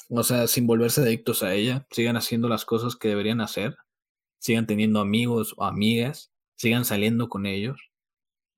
[0.09, 1.87] O sea, sin volverse adictos a ella.
[1.91, 3.77] Sigan haciendo las cosas que deberían hacer.
[4.39, 6.33] Sigan teniendo amigos o amigas.
[6.57, 7.91] Sigan saliendo con ellos.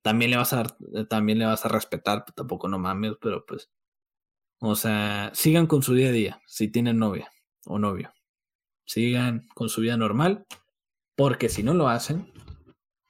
[0.02, 0.64] También le vas a
[1.08, 3.70] también le vas a respetar, tampoco no mames, pero pues.
[4.58, 7.30] O sea, sigan con su día a día, si tienen novia
[7.66, 8.12] o novio.
[8.84, 10.46] Sigan con su vida normal.
[11.14, 12.32] Porque si no lo hacen,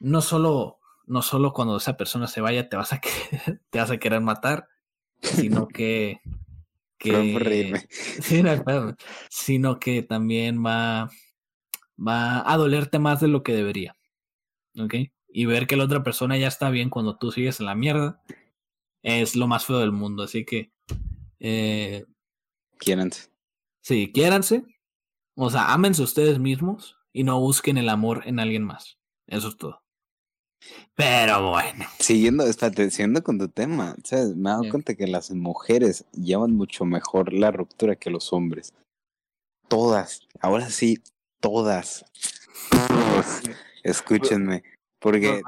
[0.01, 0.80] no solo
[1.12, 3.00] no solo cuando esa persona se vaya te vas a
[3.30, 4.68] querer, te vas a querer matar,
[5.20, 6.20] sino que,
[6.98, 7.86] que
[8.22, 8.42] sí,
[9.28, 11.10] sino que también va,
[11.98, 13.94] va a dolerte más de lo que debería.
[14.78, 14.94] ¿Ok?
[15.28, 18.22] Y ver que la otra persona ya está bien cuando tú sigues en la mierda
[19.02, 20.22] es lo más feo del mundo.
[20.22, 20.72] Así que.
[21.40, 22.06] Eh,
[22.78, 23.30] quiéranse.
[23.82, 24.64] Sí, quiéranse.
[25.34, 28.98] O sea, ámense ustedes mismos y no busquen el amor en alguien más.
[29.26, 29.82] Eso es todo.
[30.94, 31.86] Pero bueno.
[31.98, 34.36] Siguiendo, espérate, siguiendo con tu tema, ¿sabes?
[34.36, 38.74] Me he dado cuenta que las mujeres llevan mucho mejor la ruptura que los hombres.
[39.68, 41.02] Todas, ahora sí,
[41.40, 42.04] todas.
[42.70, 43.42] Todos.
[43.82, 44.62] Escúchenme.
[45.00, 45.42] Porque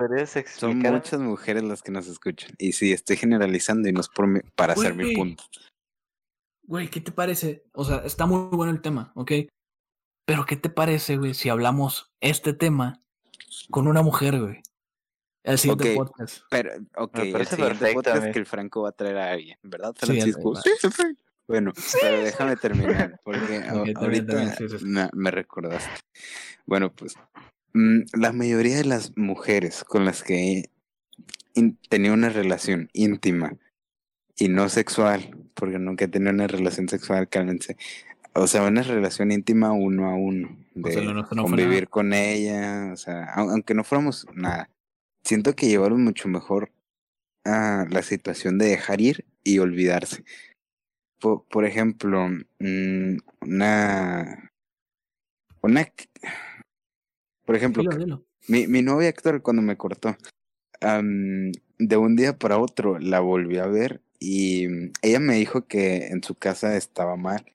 [0.57, 2.51] son muchas mujeres las que nos escuchan.
[2.59, 5.45] Y sí, estoy generalizando y no es por para hacer mi punto.
[6.67, 7.65] Güey, ¿qué te parece?
[7.73, 9.33] O sea, está muy bueno el tema, ¿ok?
[10.27, 13.01] Pero ¿qué te parece, güey, si hablamos este tema
[13.71, 14.63] con una mujer, güey?
[15.45, 16.39] El siguiente podcast.
[16.51, 20.57] Pero, ok, el siguiente podcast que el Franco va a traer a alguien, ¿verdad, Francisco?
[20.57, 20.71] Sí,
[21.47, 23.63] bueno, pero déjame terminar, porque
[23.95, 24.57] ahorita
[25.13, 25.91] me, recordaste.
[26.65, 27.15] Bueno, pues,
[27.75, 30.71] mm, la mayoría de las mujeres con las que
[31.91, 33.59] tenía una relación íntima
[34.37, 37.77] y no sexual, porque nunca he tenido una relación sexual, cálmense,
[38.33, 43.75] o sea, una relación íntima uno a uno, de convivir con ella, o sea, aunque
[43.75, 44.71] no fuéramos nada,
[45.25, 46.71] siento que llevaron mucho mejor
[47.45, 50.25] a la situación de dejar ir y olvidarse.
[51.21, 54.51] Por, ejemplo, mm, una,
[55.63, 55.93] una,
[57.47, 57.83] por ejemplo,
[58.47, 60.17] Mi, mi novia actual cuando me cortó,
[60.81, 64.67] de un día para otro la volví a ver y
[65.01, 67.55] ella me dijo que en su casa estaba mal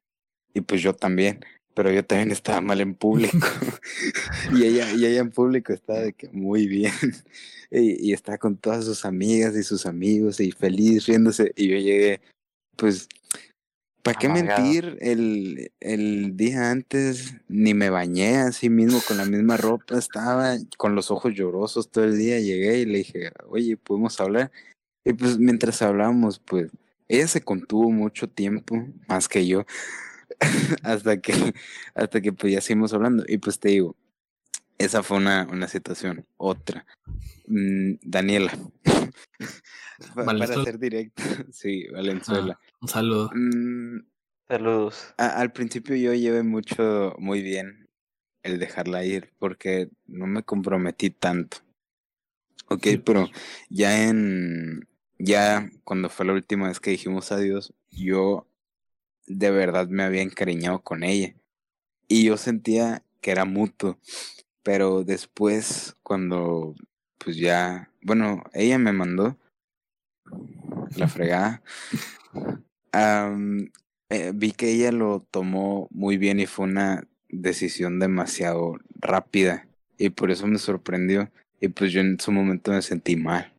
[0.54, 1.46] y pues yo también
[1.80, 3.48] pero yo también estaba mal en público.
[4.54, 6.92] y, ella, y ella en público estaba de que muy bien.
[7.72, 11.54] y, y estaba con todas sus amigas y sus amigos y feliz riéndose.
[11.56, 12.20] Y yo llegué,
[12.76, 13.08] pues,
[14.04, 14.62] ¿Para qué Amargado.
[14.62, 14.98] mentir?
[15.00, 20.96] El, el día antes ni me bañé así mismo con la misma ropa, estaba con
[20.96, 24.52] los ojos llorosos todo el día, llegué y le dije, oye, ¿podemos hablar?
[25.06, 26.72] Y pues mientras hablábamos, pues
[27.08, 29.66] ella se contuvo mucho tiempo, más que yo,
[30.84, 31.34] hasta que,
[31.96, 33.24] hasta que pues ya seguimos hablando.
[33.28, 33.96] Y pues te digo,
[34.78, 36.26] esa fue una, una situación.
[36.38, 36.86] Otra,
[37.48, 38.52] mm, Daniela.
[40.16, 41.22] Pa- Para ser directo,
[41.52, 42.58] sí, Valenzuela.
[42.62, 43.32] Ah, un saludo.
[43.34, 44.00] Mm,
[44.48, 45.14] Saludos.
[45.18, 47.90] a- al principio yo llevé mucho, muy bien
[48.44, 51.58] el dejarla ir porque no me comprometí tanto.
[52.68, 53.28] Ok, Sí, pero
[53.70, 54.88] ya en,
[55.18, 58.48] ya cuando fue la última vez que dijimos adiós, yo
[59.30, 61.36] de verdad me había encariñado con ella
[62.08, 63.98] y yo sentía que era mutuo,
[64.64, 66.76] pero después cuando
[67.18, 69.38] pues ya, bueno, ella me mandó
[70.96, 71.62] la fregada.
[74.12, 79.68] Eh, vi que ella lo tomó muy bien y fue una decisión demasiado rápida
[79.98, 83.54] y por eso me sorprendió y pues yo en su momento me sentí mal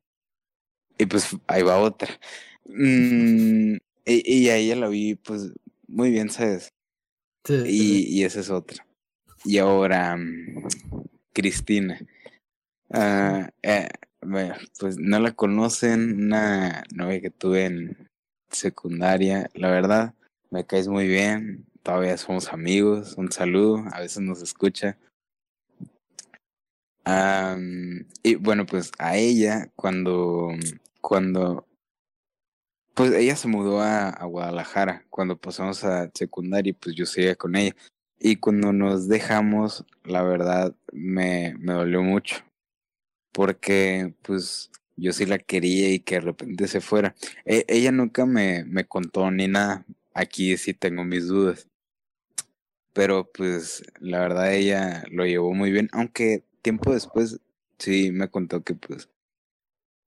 [0.99, 2.09] y pues ahí va otra
[2.73, 5.53] Mm, y, y a ella la vi pues
[5.89, 6.71] muy bien sabes
[7.45, 8.87] Sí, sí, y, y esa es otra.
[9.45, 10.69] Y ahora mm,
[11.33, 11.99] Cristina.
[12.91, 13.89] Ah, eh,
[14.21, 18.09] bueno, pues no la conocen una novia que tuve en
[18.51, 19.49] secundaria.
[19.55, 20.15] La verdad
[20.51, 24.99] me caes muy bien, todavía somos amigos, un saludo, a veces nos escucha.
[28.23, 30.51] Y bueno, pues a ella, cuando,
[31.01, 31.67] cuando,
[33.01, 37.57] pues ella se mudó a, a Guadalajara, cuando pasamos a secundaria, pues yo seguía con
[37.57, 37.75] ella.
[38.19, 42.45] Y cuando nos dejamos, la verdad, me, me dolió mucho,
[43.33, 47.15] porque pues yo sí la quería y que de repente se fuera.
[47.47, 51.69] E- ella nunca me, me contó ni nada, aquí sí tengo mis dudas.
[52.93, 57.41] Pero pues la verdad ella lo llevó muy bien, aunque tiempo después
[57.79, 59.09] sí me contó que pues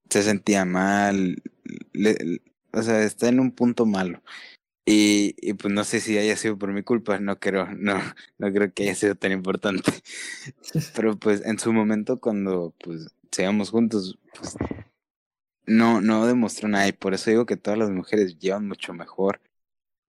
[0.08, 1.42] se sentía mal,
[2.74, 4.22] o sea, está en un punto malo.
[4.86, 7.94] Y, y pues no sé si haya sido por mi culpa, no creo, no,
[8.38, 9.92] no creo que haya sido tan importante.
[10.94, 14.56] Pero pues en su momento cuando pues seamos juntos, pues
[15.66, 19.40] no, no demostró nada y por eso digo que todas las mujeres llevan mucho mejor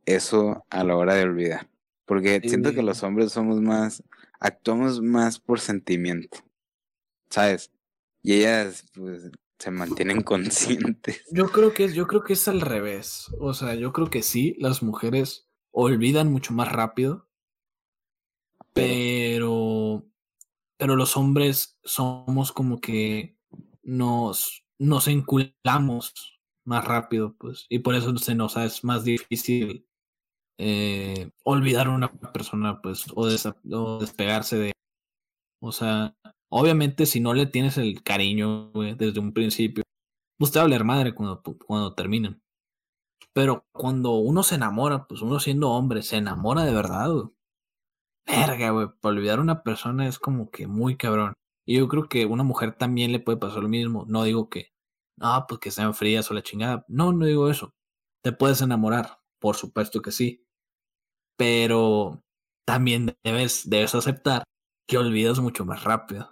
[0.05, 1.69] eso a la hora de olvidar.
[2.05, 4.03] Porque siento que los hombres somos más,
[4.39, 6.39] actuamos más por sentimiento,
[7.29, 7.71] ¿sabes?
[8.21, 11.23] Y ellas pues se mantienen conscientes.
[11.31, 13.27] Yo creo que es, yo creo que es al revés.
[13.39, 17.27] O sea, yo creo que sí, las mujeres olvidan mucho más rápido,
[18.73, 20.05] pero,
[20.77, 23.37] pero los hombres somos como que
[23.83, 26.13] nos, nos enculamos
[26.65, 29.87] más rápido, pues, y por eso se nos es más difícil
[30.57, 33.27] eh, olvidar a una persona, pues, o,
[33.71, 34.71] o despegarse de,
[35.61, 36.15] o sea,
[36.49, 39.85] obviamente si no le tienes el cariño desde un principio
[40.37, 42.41] pues te va a valer madre cuando, cuando terminan.
[43.33, 47.09] Pero cuando uno se enamora, pues uno siendo hombre, se enamora de verdad.
[48.25, 48.87] Verga, güey.
[49.01, 51.33] Para olvidar a una persona es como que muy cabrón.
[51.65, 54.05] Y yo creo que a una mujer también le puede pasar lo mismo.
[54.07, 54.71] No digo que,
[55.17, 56.85] no, pues que sean frías o la chingada.
[56.87, 57.71] No, no digo eso.
[58.23, 60.45] Te puedes enamorar, por supuesto que sí.
[61.37, 62.23] Pero
[62.65, 64.43] también debes, debes aceptar
[64.87, 66.29] que olvidas mucho más rápido.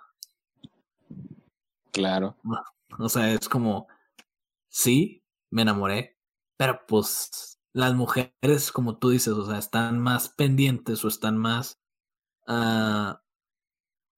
[1.93, 2.37] Claro.
[2.99, 3.87] O sea, es como,
[4.69, 6.17] sí, me enamoré,
[6.57, 11.81] pero pues las mujeres, como tú dices, o sea, están más pendientes o están más,
[12.47, 13.21] ah,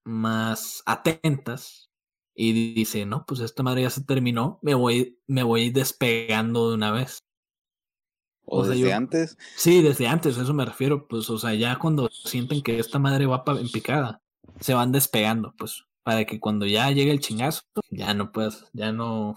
[0.03, 1.89] más atentas
[2.36, 6.76] y dicen, no, pues esta madre ya se terminó, me voy, me voy despegando de
[6.76, 7.19] una vez.
[8.47, 9.38] O, O sea, desde yo- antes.
[9.55, 12.99] Sí, desde antes, a eso me refiero, pues, o sea, ya cuando sienten que esta
[12.99, 14.21] madre va en picada,
[14.59, 18.91] se van despegando, pues, para que cuando ya llegue el chingazo, ya no puedas, ya
[18.91, 19.36] no,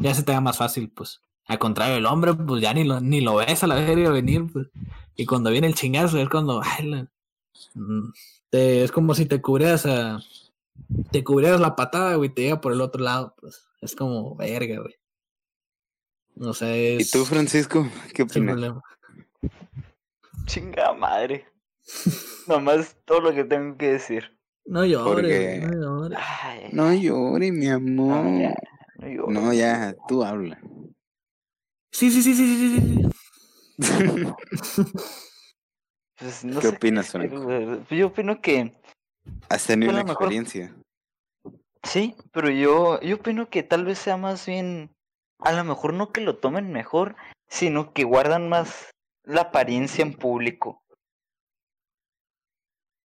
[0.00, 1.20] ya se te haga más fácil, pues.
[1.46, 4.46] Al contrario, el hombre, pues ya ni lo, ni lo ves a la verga venir,
[4.50, 4.68] pues.
[5.14, 7.06] Y cuando viene el chingazo, es cuando, ay, la-
[7.74, 8.12] mm,
[8.48, 10.20] te- es como si te cubrieras a,
[11.12, 13.68] te cubrieras la patada, güey, te llega por el otro lado, pues.
[13.82, 14.94] Es como, verga, güey.
[16.40, 17.10] O sea, ¿Y es...
[17.10, 17.86] tú, Francisco?
[18.14, 18.54] ¿Qué opinas?
[18.54, 18.82] problema.
[20.46, 21.46] Chinga madre.
[22.46, 24.34] Nomás todo lo que tengo que decir.
[24.66, 26.18] No llores, Porque- no llores.
[26.42, 28.40] Ay, No llore, mi no, amor.
[28.40, 28.54] ya,
[28.98, 29.30] no lloro.
[29.32, 30.58] No, ya, tú habla.
[31.92, 33.08] Sí, sí, sí, sí, sí, sí, sí.
[36.16, 37.28] Pues, no ¿Qué sé opinas, güey.
[37.28, 38.72] Pues Yo opino que
[39.48, 40.22] Has tenido una la mejor.
[40.22, 40.74] experiencia.
[41.82, 44.94] sí, pero yo, yo opino que tal vez sea más bien,
[45.40, 47.16] a lo mejor no que lo tomen mejor,
[47.48, 48.90] sino que guardan más
[49.24, 50.82] la apariencia en público.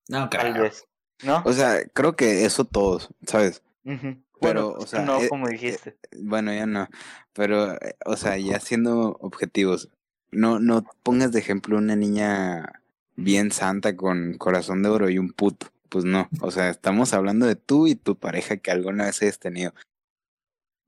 [0.08, 0.64] No, Tal creo.
[0.64, 0.86] vez.
[1.24, 1.42] ¿No?
[1.46, 3.62] O sea, creo que eso todos, ¿sabes?
[3.84, 5.98] Pero, Bueno, o sea, no eh, como eh, dijiste.
[6.18, 6.88] Bueno, ya no.
[7.34, 9.90] Pero, eh, o sea, ya siendo objetivos,
[10.32, 12.82] no, no pongas de ejemplo una niña
[13.16, 15.68] bien santa con corazón de oro y un puto.
[15.90, 16.30] Pues no.
[16.42, 19.74] O sea, estamos hablando de tú y tu pareja que alguna vez hayas tenido.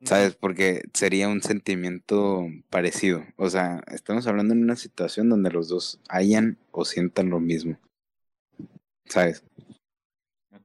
[0.03, 0.35] ¿Sabes?
[0.35, 3.23] Porque sería un sentimiento parecido.
[3.35, 7.77] O sea, estamos hablando en una situación donde los dos hayan o sientan lo mismo.
[9.05, 9.43] ¿Sabes?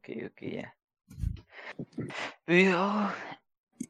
[0.07, 0.76] Ok, ok, ya.
[2.46, 3.11] Yo,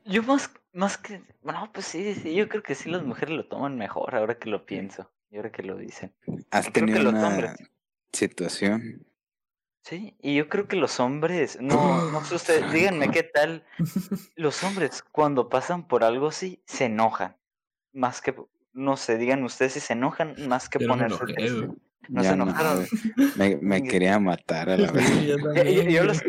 [0.07, 3.47] yo más, más que, bueno, pues sí, sí, yo creo que sí las mujeres lo
[3.47, 6.15] toman mejor ahora que lo pienso y ahora que lo dicen.
[6.51, 7.57] ¿Has Creo que tenido los una
[8.13, 9.07] situación?
[9.83, 13.67] Sí, y yo creo que los hombres, no, no sé ustedes, díganme qué tal,
[14.37, 17.37] los hombres cuando pasan por algo así se enojan,
[17.93, 18.35] más que,
[18.73, 21.69] no sé, digan ustedes si se enojan más que no ponerse enojé,
[22.07, 22.15] tristes.
[22.15, 22.17] güey.
[22.17, 22.87] No Ya se enojaron.
[23.37, 25.07] Me, me quería matar a la vez.
[25.07, 25.27] Sí,
[25.91, 26.23] yo los,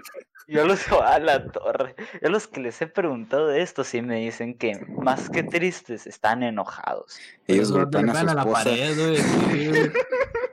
[0.47, 1.95] yo los a la torre.
[2.21, 6.07] Yo los que les he preguntado de esto sí me dicen que más que tristes
[6.07, 7.19] están enojados.
[7.47, 8.95] Ellos golpean le a a la pared,
[9.49, 9.91] güey.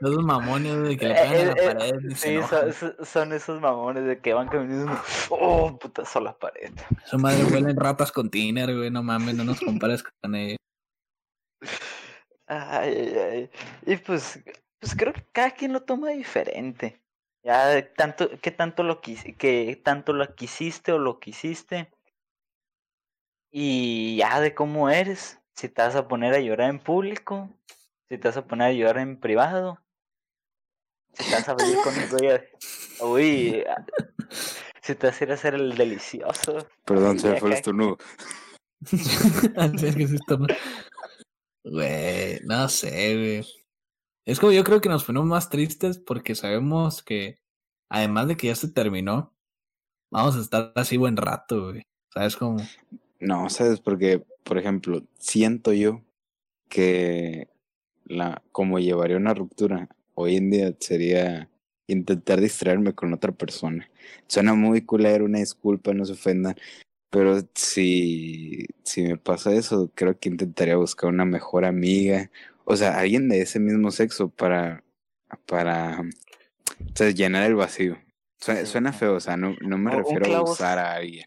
[0.01, 2.15] Esos mamones, güey, que le Eh, pegan a la eh, eh, pared.
[2.15, 2.37] Sí,
[3.05, 4.99] son esos mamones de que van caminando.
[5.29, 6.71] Oh, putazo a la pared.
[7.05, 8.91] Su madre huelen ratas con tiner, güey.
[8.91, 10.57] No mames, no nos compares con ellos.
[12.47, 13.49] Ay, ay, ay.
[13.85, 14.39] Y pues,
[14.79, 17.01] pues creo que cada quien lo toma diferente.
[17.43, 21.91] Ya de tanto, que tanto lo que tanto lo quisiste o lo quisiste.
[23.51, 25.39] Y ya de cómo eres.
[25.53, 27.49] Si te vas a poner a llorar en público.
[28.09, 29.79] Si te vas a poner a llorar en privado.
[31.13, 32.29] Si te vas a venir con un güey.
[32.31, 32.43] a-
[33.05, 33.63] Uy.
[34.81, 36.67] Si te vas a ir a hacer el delicioso.
[36.83, 37.97] Perdón, se me fue el estornudo.
[38.91, 40.47] Es que estamos-
[41.63, 43.64] Güey, no sé, güey.
[44.25, 47.39] Es como yo creo que nos ponemos más tristes porque sabemos que,
[47.89, 49.33] además de que ya se terminó,
[50.09, 51.83] vamos a estar así buen rato, güey.
[52.11, 52.57] ¿Sabes cómo?
[53.19, 53.79] No, ¿sabes?
[53.79, 56.01] Porque, por ejemplo, siento yo
[56.69, 57.49] que
[58.05, 61.49] la como llevaría una ruptura hoy en día sería
[61.87, 63.89] intentar distraerme con otra persona.
[64.27, 66.55] Suena muy culero, una disculpa, no se ofendan.
[67.09, 72.31] Pero si, si me pasa eso, creo que intentaría buscar una mejor amiga.
[72.65, 74.83] O sea, alguien de ese mismo sexo para,
[75.45, 77.97] para o sea, llenar el vacío.
[78.37, 81.25] Suena, feo, o sea, no, no me refiero a usar a alguien.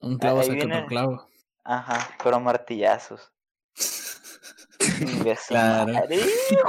[0.00, 1.28] Un clavo Ahí saca viene- otro clavo.
[1.64, 3.32] Ajá, pero martillazos.
[5.48, 5.92] Claro.
[5.92, 6.20] madre,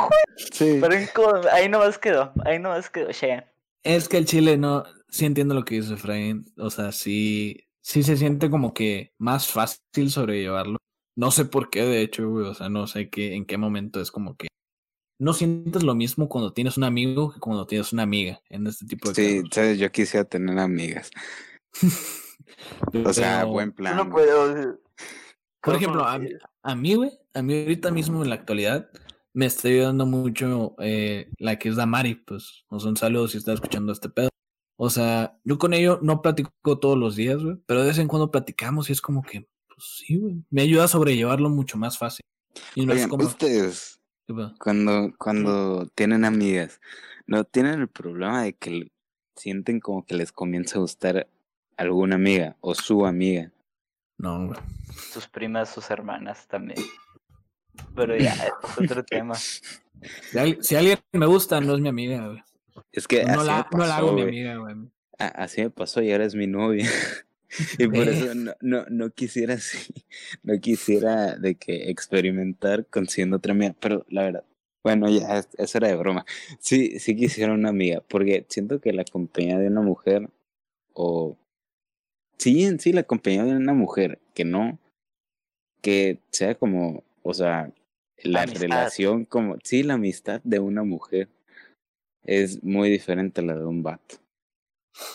[0.51, 0.79] Sí.
[0.81, 3.45] Pero ahí nomás quedó, ahí nomás quedó, Cheyenne.
[3.83, 6.45] Es que el chile no, sí entiendo lo que dice Efraín.
[6.57, 10.77] O sea, sí, sí se siente como que más fácil sobrellevarlo.
[11.15, 12.45] No sé por qué, de hecho, güey.
[12.47, 14.47] O sea, no sé qué, en qué momento es como que
[15.17, 18.85] no sientes lo mismo cuando tienes un amigo que cuando tienes una amiga en este
[18.85, 19.49] tipo de Sí, casos.
[19.53, 21.09] sabes, yo quisiera tener amigas.
[22.93, 23.97] O sea, Pero, buen plan.
[23.97, 24.53] no puedo.
[24.53, 24.77] Por
[25.61, 28.89] ¿cómo ejemplo, a mí, güey, a mí ahorita mismo en la actualidad
[29.33, 33.37] me está ayudando mucho eh, la que es Damari, pues, o sea, un saludo si
[33.37, 34.29] está escuchando este pedo.
[34.77, 38.07] O sea, yo con ello no platico todos los días, güey, pero de vez en
[38.07, 41.97] cuando platicamos y es como que, pues sí, güey, me ayuda a sobrellevarlo mucho más
[41.97, 42.21] fácil.
[42.73, 43.25] Y no es Oigan, como...
[43.25, 43.99] ustedes,
[44.59, 46.79] cuando, cuando tienen amigas,
[47.27, 48.87] ¿no tienen el problema de que
[49.35, 51.27] sienten como que les comienza a gustar
[51.77, 53.51] alguna amiga o su amiga?
[54.17, 54.59] No, güey.
[55.11, 56.79] Sus primas, sus hermanas también.
[57.95, 58.31] Pero ya,
[58.63, 59.35] es otro tema.
[59.35, 62.43] Si, al- si alguien me gusta, no es mi amiga, güey.
[62.91, 64.75] Es que No así la, me no la hago mi amiga, güey.
[65.17, 66.89] Así me pasó y ahora es mi novia.
[67.79, 69.93] y por eso no, no, no quisiera así,
[70.43, 74.43] no quisiera de que experimentar consiguiendo otra amiga, pero la verdad,
[74.83, 76.25] bueno, ya, es- eso era de broma.
[76.59, 80.29] Sí, sí quisiera una amiga, porque siento que la compañía de una mujer,
[80.93, 81.37] o
[82.37, 84.79] sí, en sí, la compañía de una mujer, que no,
[85.81, 87.71] que sea como, o sea,
[88.23, 88.59] la Amistad.
[88.61, 91.29] relación como, sí, la amistad de una mujer
[92.23, 94.17] es muy diferente a la de un vato.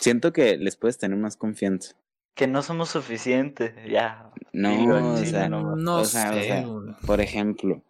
[0.01, 1.97] Siento que les puedes tener más confianza.
[2.35, 4.31] Que no somos suficientes, ya.
[4.53, 6.64] No, Digo, o sea, no- no o sea, o sé, sea,
[7.07, 7.83] por ejemplo,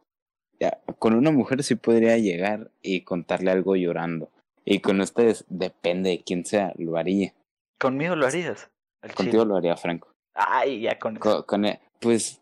[0.59, 4.29] ya, con una mujer sí podría llegar y contarle algo llorando.
[4.65, 7.33] Y con ustedes, depende de quién sea, lo haría.
[7.79, 8.71] Conmigo lo harías.
[9.15, 9.45] Contigo chile.
[9.47, 10.13] lo haría Franco.
[10.35, 11.21] Ay, ya con eso.
[11.23, 12.41] Co- Con, él, pues,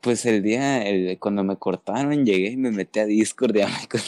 [0.00, 3.74] pues el día, el- cuando me cortaron, llegué y me metí a Discord y hablé
[3.90, 4.00] con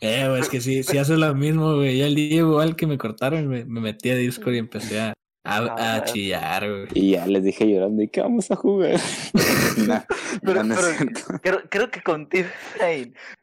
[0.00, 1.98] Eh, güey, es que sí, sí hace lo mismo, güey.
[1.98, 5.12] Ya el día igual que me cortaron, me, me metí a Discord y empecé a,
[5.44, 6.86] A, a Ah, chillar, güey.
[6.94, 8.98] Y ya les dije llorando, ¿y qué vamos a jugar?
[9.86, 10.02] No,
[10.42, 12.48] Pero, no, pero creo, creo que contigo,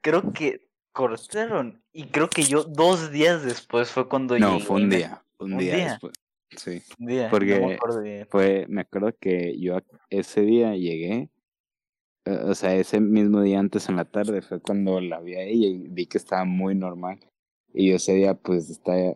[0.01, 1.81] creo que cortaron.
[1.93, 5.53] Y creo que yo dos días después fue cuando No, llegué fue un día, un,
[5.53, 5.89] ¿Un día, día?
[5.91, 6.13] después.
[6.55, 8.27] Sí, un día, no porque me acuerdo bien.
[8.29, 9.77] fue, me acuerdo que yo
[10.09, 11.29] ese día llegué,
[12.29, 15.67] o sea, ese mismo día antes en la tarde fue cuando la vi a ella
[15.67, 17.19] y vi que estaba muy normal.
[17.73, 19.15] Y yo ese día pues estaba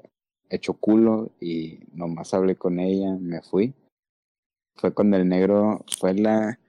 [0.49, 3.73] hecho culo y nomás hablé con ella, me fui.
[4.75, 6.59] Fue cuando el negro fue la,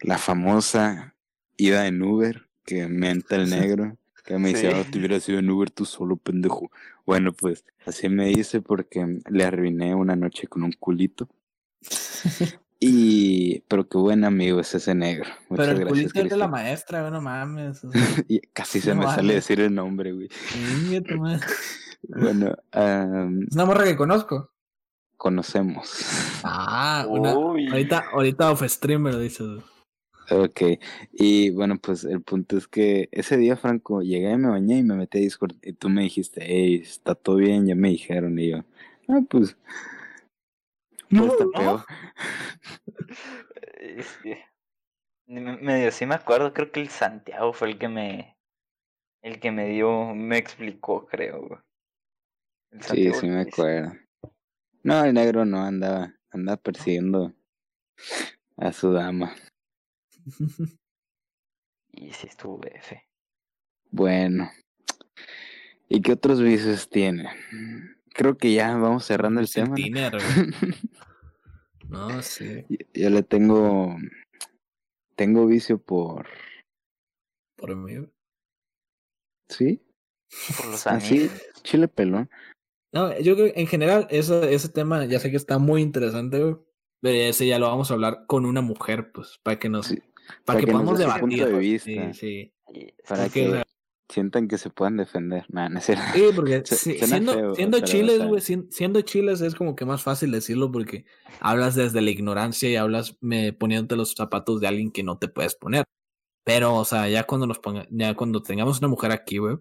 [0.00, 1.14] la famosa
[1.56, 3.96] ida en Uber que menta el negro.
[4.24, 4.76] Que me dice, Sí.
[4.76, 6.70] "Ah, te hubieras ido en Uber tú solo, pendejo.
[7.06, 11.28] Bueno, pues así me dice porque le arruiné una noche con un culito.
[12.82, 15.28] Y, pero qué buen amigo es ese negro.
[15.50, 17.84] Muchas Pero el gracias, culito es de la maestra, güey, no mames.
[17.84, 20.28] o sea, Y casi se No me sale decir el nombre, güey.
[22.02, 24.50] Bueno, am, Es una morra que conozco.
[25.18, 25.92] conocemos.
[26.42, 27.32] Ah, una.
[27.32, 29.46] Ahorita, ahorita off streamer, dices.
[29.46, 29.62] güey.
[30.32, 30.62] Ok,
[31.12, 34.94] y bueno, pues el punto es que ese día, Franco, llegué, me bañé y me
[34.94, 38.50] metí a Discord y tú me dijiste, hey, está todo bien, ya me dijeron, y
[38.50, 38.64] yo,
[39.08, 39.56] ah, pues,
[41.10, 41.50] no está no.
[41.52, 41.84] peor.
[45.26, 48.36] Me- medio sí me acuerdo, creo que el Santiago fue el que me
[49.22, 51.62] el que me dio, me explicó, creo.
[52.80, 53.92] Sí, sí me acuerdo.
[54.82, 57.32] No, el negro no andaba, andaba persiguiendo
[58.56, 59.34] a su dama.
[61.92, 63.02] Y sí estuvo BF.
[63.90, 64.50] Bueno,
[65.88, 67.28] ¿y qué otros vicios tiene?
[68.14, 70.10] Creo que ya vamos cerrando el Sin tema.
[71.88, 72.22] ¿no?
[72.22, 72.64] Sí.
[72.68, 73.96] Yo- Yo le tengo,
[75.16, 76.26] tengo vicio por,
[77.56, 78.06] Por mí.
[79.48, 79.82] ¿sí?
[80.56, 81.42] Por los Así, amigos.
[81.62, 82.30] chile pelón.
[82.92, 86.40] No, yo creo que en general ese, ese tema ya sé que está muy interesante,
[86.42, 86.56] güey.
[87.02, 89.96] Pero ese ya lo vamos a hablar con una mujer, pues, para que nos, Sí,
[90.44, 91.20] para, para que, que podamos debatir.
[91.22, 92.12] punto de vista.
[92.12, 92.54] Sí, sí.
[93.08, 93.64] Para Porque, o que sea,
[94.10, 95.46] sientan que se puedan defender.
[95.48, 96.02] Nah, no es cierto.
[96.14, 99.74] Sí, porque sí, siendo, feo, siendo pero, o chiles, güey, sien- siendo chiles es como
[99.76, 101.04] que más fácil decirlo porque
[101.40, 105.28] hablas desde la ignorancia y hablas me, poniéndote los zapatos de alguien que no te
[105.28, 105.84] puedes poner.
[106.44, 109.56] Pero, o sea, ya cuando nos ponga, ya cuando tengamos una mujer aquí, güey,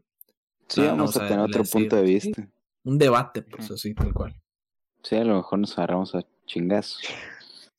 [0.67, 2.13] Sí, vamos a sea, tener otro decir, punto de sí.
[2.29, 2.47] vista.
[2.83, 4.35] un debate, pues así, tal cual.
[5.03, 7.01] Sí, a lo mejor nos agarramos a chingazos.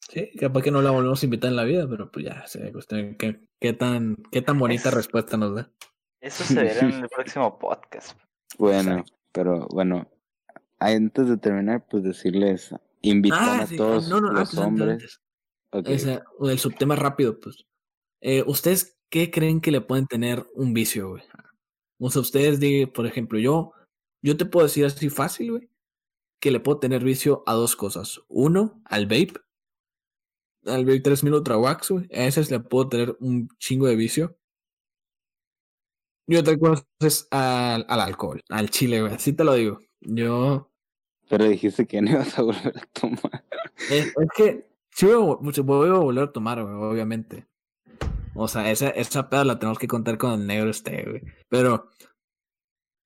[0.08, 2.72] Sí, capaz que no la volvemos a invitar en la vida, pero pues ya, sería
[2.72, 5.70] cuestión qué, qué tan, qué tan bonita Es- respuesta nos da.
[6.20, 8.18] Eso se verá en el próximo podcast.
[8.58, 10.08] Bueno, pero bueno,
[10.78, 15.20] antes de terminar, pues decirles, invitar Ah, a sí, todos no, no, los antes,
[15.72, 16.22] antes, hombres.
[16.52, 17.64] el subtema rápido, pues.
[18.20, 21.22] Eh, ¿Ustedes qué creen que le pueden tener un vicio, güey?
[21.98, 23.72] O sea, ustedes digan, por ejemplo, yo,
[24.22, 25.70] yo te puedo decir así fácil, güey,
[26.40, 28.20] que le puedo tener vicio a dos cosas.
[28.28, 29.34] Uno, al vape.
[30.66, 32.06] Al vape 3000 Ultra Wax, güey.
[32.12, 34.36] A ese le puedo tener un chingo de vicio.
[36.30, 39.14] Y otra cosa es al, al alcohol, al chile, güey.
[39.14, 39.80] Así te lo digo.
[40.00, 40.70] Yo
[41.30, 43.44] pero dijiste que no ibas a volver a tomar.
[43.88, 47.46] es, es que sí voy a, voy a volver a tomar, güey, obviamente.
[48.34, 51.22] O sea, esa, esa peda la tenemos que contar con el negro este, güey.
[51.48, 51.88] Pero,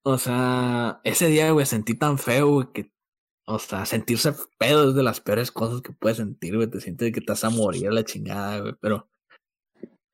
[0.04, 2.92] o sea, ese día, güey, sentí tan feo, güey, que,
[3.46, 6.70] o sea, sentirse pedo es de las peores cosas que puedes sentir, güey.
[6.70, 8.74] Te sientes que te vas a morir a la chingada, güey.
[8.80, 9.06] Pero,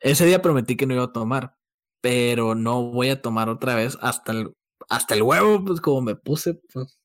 [0.01, 1.60] ese día prometí que no iba a tomar.
[2.03, 4.55] Pero no voy a tomar otra vez hasta el,
[4.89, 6.99] hasta el huevo, pues como me puse, pues.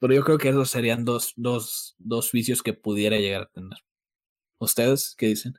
[0.00, 3.78] Pero yo creo que esos serían dos, dos, dos vicios que pudiera llegar a tener.
[4.60, 5.54] ¿Ustedes qué dicen?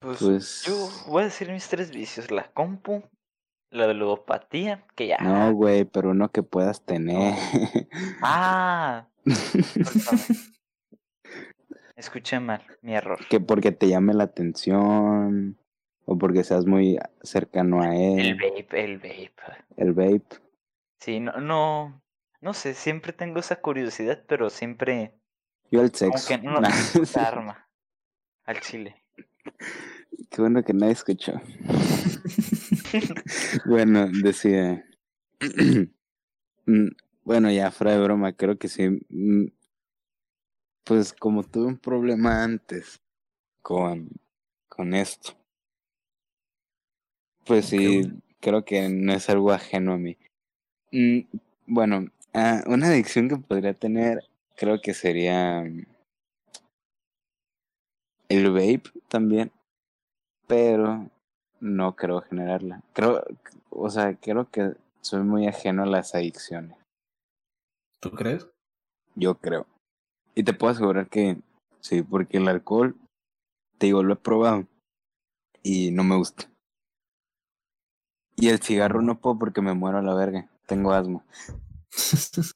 [0.00, 2.30] Pues, Pues- yo voy a decir mis tres vicios.
[2.30, 3.02] La compu,
[3.70, 5.18] la ludopatía, que ya...
[5.18, 7.34] No, güey, pero uno que puedas tener.
[8.22, 9.08] Ah.
[11.96, 13.18] Escuché mal, mi error.
[13.28, 15.58] que porque te llame la atención
[16.06, 18.38] o porque seas muy cercano a El él.
[18.40, 19.32] vape, el vape.
[19.76, 20.40] El vape.
[21.00, 22.02] Sí, no, no,
[22.40, 25.14] no sé, siempre tengo esa curiosidad, pero siempre,
[25.70, 26.34] Yo el sexo.
[26.34, 26.60] aunque no,
[26.92, 27.68] puta arma.
[28.44, 29.04] Al chile.
[30.30, 31.32] Qué bueno que nadie escuchó.
[33.66, 34.84] bueno, decía.
[36.68, 36.88] Mm,
[37.24, 38.88] bueno, ya fuera de broma, creo que sí.
[39.08, 39.46] mm,
[40.84, 43.02] Pues como tuve un problema antes
[43.62, 44.08] con,
[44.68, 45.35] con esto.
[47.46, 48.20] Pues sí, bueno.
[48.40, 50.16] creo que no es algo ajeno a mí.
[50.92, 51.20] Mm,
[51.66, 54.24] bueno, ah, una adicción que podría tener,
[54.56, 55.86] creo que sería mm,
[58.28, 59.52] el vape también,
[60.46, 61.08] pero
[61.60, 62.82] no creo generarla.
[62.92, 63.24] Creo,
[63.70, 66.76] o sea, creo que soy muy ajeno a las adicciones.
[68.00, 68.46] ¿Tú crees?
[69.16, 69.66] yo creo.
[70.34, 71.38] Y te puedo asegurar que
[71.80, 72.94] sí, porque el alcohol,
[73.78, 74.66] te digo, lo he probado
[75.62, 76.48] y no me gusta.
[78.36, 80.48] Y el cigarro no puedo porque me muero a la verga.
[80.66, 81.24] Tengo asma.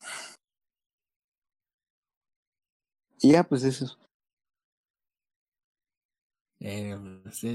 [3.21, 3.97] y ya, pues eso.
[6.61, 6.97] Eh,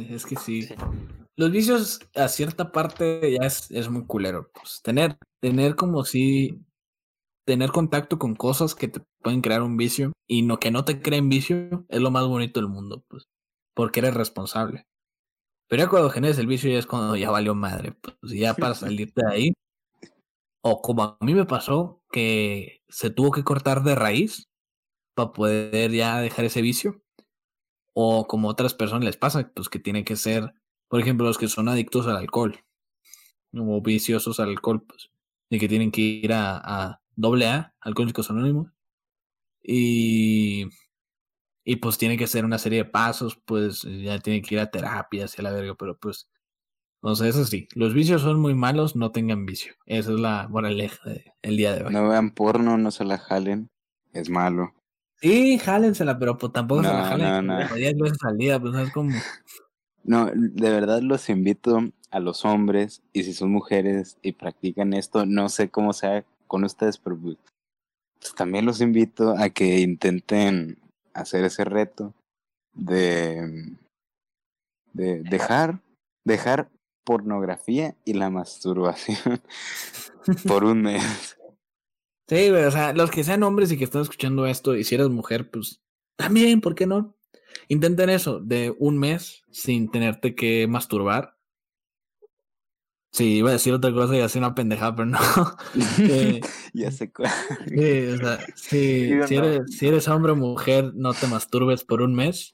[0.09, 0.67] es que sí.
[1.37, 4.49] Los vicios a cierta parte ya es, es muy culero.
[4.53, 6.65] Pues tener, tener como si
[7.45, 11.01] tener contacto con cosas que te pueden crear un vicio y no que no te
[11.01, 13.25] creen vicio es lo más bonito del mundo, pues,
[13.75, 14.85] porque eres responsable.
[15.67, 18.75] Pero ya cuando generes el vicio ya es cuando ya valió madre, pues ya para
[18.75, 19.53] salirte de ahí.
[20.61, 24.49] O como a mí me pasó, que se tuvo que cortar de raíz
[25.15, 27.01] para poder ya dejar ese vicio.
[27.93, 30.53] O como a otras personas les pasa, pues que tienen que ser,
[30.89, 32.59] por ejemplo, los que son adictos al alcohol,
[33.53, 35.11] o viciosos al alcohol, pues,
[35.49, 38.67] y que tienen que ir a, a doble A, Alcohólicos Anónimos.
[39.63, 40.65] Y
[41.67, 44.69] y pues tiene que ser una serie de pasos, pues ya tiene que ir a
[44.69, 46.29] terapia hacia la verga, pero pues,
[47.01, 49.73] o sea, eso sí, los vicios son muy malos, no tengan vicio.
[49.87, 51.09] Esa es la moraleja
[51.41, 51.91] del día de hoy.
[51.91, 53.71] No vean porno, no se la jalen,
[54.13, 54.73] es malo.
[55.19, 57.47] Sí, jálensela, pero pues tampoco se la jalen.
[57.47, 57.75] No, no.
[57.75, 59.15] veces al día, pues es como...
[60.03, 61.79] No, de verdad los invito
[62.11, 66.63] a los hombres, y si son mujeres y practican esto, no sé cómo sea con
[66.63, 67.37] ustedes, pero pues,
[68.19, 70.77] pues también los invito a que intenten
[71.15, 72.13] hacer ese reto
[72.73, 73.73] de,
[74.93, 75.81] de dejar,
[76.23, 76.69] dejar
[77.03, 79.41] pornografía y la masturbación
[80.47, 81.37] por un mes.
[82.27, 85.09] Sí, o sea, los que sean hombres y que están escuchando esto, y si eres
[85.09, 85.81] mujer, pues
[86.15, 87.15] también, ¿por qué no?
[87.67, 91.34] Intenten eso, de un mes sin tenerte que masturbar
[93.15, 95.19] Sí, iba a decir otra cosa y así una pendejada, pero no.
[95.99, 96.41] Eh,
[96.73, 97.31] ya sé cuál.
[97.65, 102.53] Sí, o sea, si, eres, hombre o mujer, no te masturbes por un mes.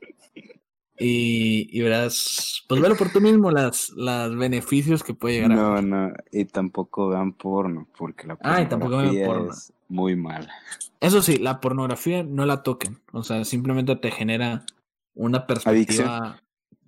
[1.00, 5.76] Y, y verás, pues velo por tú mismo las, las beneficios que puede llegar no,
[5.76, 9.02] a No, no, y tampoco vean porno, porque la pornografía tampoco
[9.50, 10.54] es muy mala.
[11.00, 13.02] Eso sí, la pornografía no la toquen.
[13.14, 14.64] O sea, simplemente te genera
[15.16, 16.40] una perspectiva.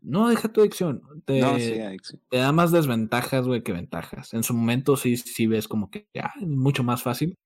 [0.03, 1.01] No, deja tu adicción.
[1.23, 1.41] Te,
[2.29, 4.33] te da más desventajas, güey, que ventajas.
[4.33, 7.37] En su momento sí, sí ves como que ya es mucho más fácil.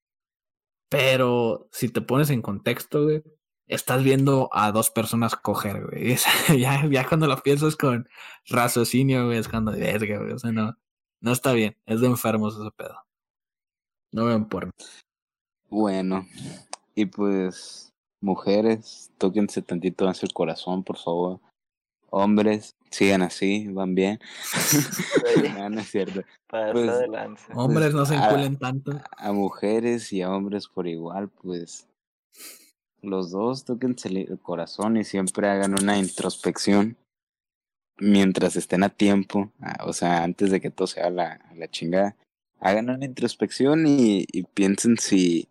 [0.90, 3.24] Pero si te pones en contexto, güey,
[3.68, 6.16] estás viendo a dos personas coger, güey.
[6.60, 8.10] ya, ya cuando lo piensas con
[8.48, 10.32] raciocinio, güey, es cuando verga, güey.
[10.32, 10.76] O sea, no,
[11.22, 11.78] no está bien.
[11.86, 13.06] Es de enfermos ese pedo.
[14.12, 14.72] No vean porno.
[15.70, 16.26] Bueno,
[16.96, 21.40] y pues, mujeres, tóquense tantito hacia el corazón, por favor
[22.10, 24.20] hombres sigan así, van bien.
[25.70, 26.22] no, es cierto.
[26.48, 26.92] Pues,
[27.54, 29.00] hombres no se enculen tanto.
[29.18, 31.88] A, mujeres y a hombres por igual, pues
[33.02, 36.98] los dos tóquense el corazón y siempre hagan una introspección
[38.00, 42.16] mientras estén a tiempo, ah, o sea, antes de que todo sea la, la chingada.
[42.60, 45.48] Hagan una introspección y, y piensen si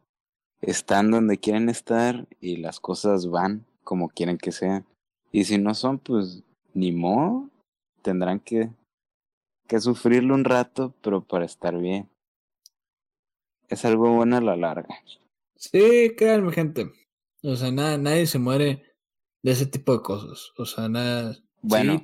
[0.61, 4.85] están donde quieren estar y las cosas van como quieren que sean.
[5.31, 6.43] Y si no son, pues
[6.77, 7.49] ni modo,
[8.03, 8.71] tendrán que,
[9.67, 12.09] que sufrirlo un rato, pero para estar bien.
[13.69, 14.95] Es algo bueno a la larga.
[15.57, 16.93] Sí, créanme, gente.
[17.43, 18.95] O sea, nada, nadie se muere
[19.43, 20.53] de ese tipo de cosas.
[20.59, 21.35] O sea, nada.
[21.63, 22.03] Bueno,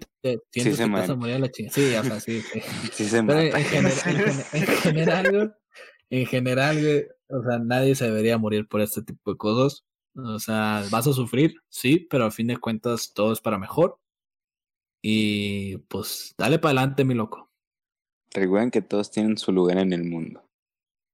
[0.50, 1.52] sí, se muere.
[1.52, 2.40] Sí, o sea, sí.
[2.92, 3.04] sí.
[3.04, 3.52] se muere.
[4.52, 5.56] En, general,
[6.08, 9.84] en general, o sea, nadie se debería morir por este tipo de cosas.
[10.14, 13.98] O sea, vas a sufrir, sí, pero a fin de cuentas todo es para mejor.
[15.02, 17.50] Y pues dale para adelante, mi loco.
[18.32, 20.48] Recuerden que todos tienen su lugar en el mundo.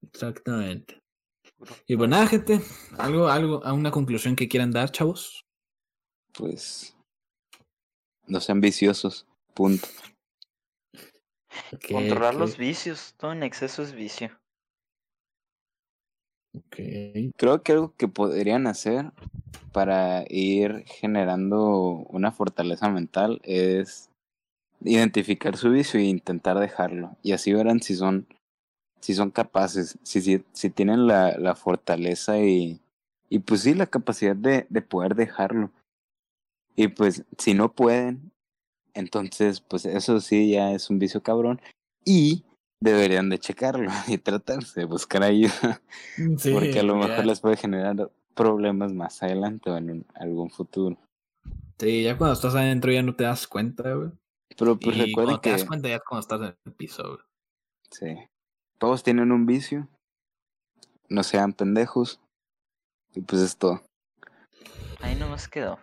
[0.02, 1.00] Exactamente.
[1.86, 2.60] Y pues nada, gente,
[2.98, 5.44] algo, algo, a una conclusión que quieran dar, chavos.
[6.32, 6.96] Pues
[8.26, 9.88] no sean viciosos, punto.
[11.90, 14.38] Controlar los vicios, todo en exceso es vicio.
[17.36, 19.12] Creo que algo que podrían hacer
[19.72, 24.10] para ir generando una fortaleza mental es
[24.82, 27.16] identificar su vicio e intentar dejarlo.
[27.22, 28.26] Y así verán si son,
[29.00, 32.80] si son capaces, si, si, si tienen la, la fortaleza y,
[33.28, 35.70] y pues sí la capacidad de, de poder dejarlo.
[36.76, 38.30] Y pues si no pueden,
[38.94, 41.60] entonces pues eso sí ya es un vicio cabrón.
[42.04, 42.44] Y
[42.80, 45.80] deberían de checarlo y tratarse de buscar ayuda.
[46.16, 50.96] Mm, porque a lo mejor les puede generar problemas más adelante o en algún futuro.
[51.78, 54.10] Sí, ya cuando estás adentro ya no te das cuenta, güey.
[54.56, 55.42] Pero pues recuerden que...
[55.42, 57.18] te das cuenta ya cuando estás en el piso, güey.
[57.90, 58.28] Sí.
[58.78, 59.88] Todos tienen un vicio.
[61.08, 62.20] No sean pendejos.
[63.14, 63.82] Y pues es todo.
[65.00, 65.78] Ahí nomás quedó.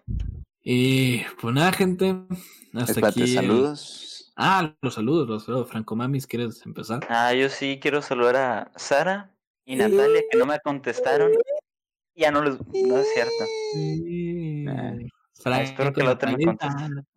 [0.61, 2.25] Y pues nada, gente.
[2.73, 3.21] Hasta Espérate, aquí.
[3.23, 4.24] el- saludos.
[4.35, 5.69] Ah, los saludos, los saludos.
[5.69, 7.05] Franco Mamis, ¿quieres empezar?
[7.09, 9.33] Ah, yo sí quiero saludar a Sara
[9.65, 11.31] y Natalia que no me contestaron.
[12.15, 12.57] Ya no les...
[12.73, 13.45] No es cierto.
[13.73, 14.65] Sí.
[14.67, 14.93] Ah.
[15.33, 16.57] Franco, espero que la otra me.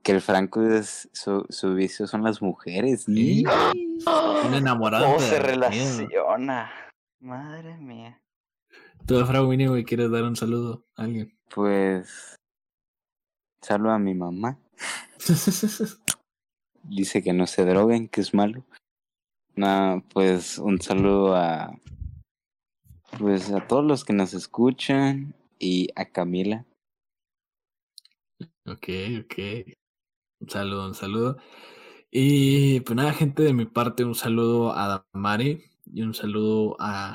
[0.02, 3.04] Que el Franco es su, su vicio son las mujeres.
[3.04, 3.44] Sí.
[3.44, 3.44] ¿sí?
[4.44, 5.06] Un enamorado.
[5.06, 6.70] ¿Cómo se relaciona?
[7.20, 8.20] Madre mía.
[9.06, 11.36] Tú, Winnie, güey, ¿quieres dar un saludo a alguien?
[11.54, 12.36] Pues
[13.62, 14.58] saludo a mi mamá.
[16.84, 18.64] Dice que no se droguen, que es malo.
[19.54, 21.78] Nada, pues un saludo a
[23.18, 26.66] pues a todos los que nos escuchan y a Camila.
[28.66, 28.88] ok,
[29.24, 29.38] ok.
[30.40, 31.38] Un saludo, un saludo.
[32.10, 37.14] Y pues nada, gente, de mi parte, un saludo a Damari y un saludo a,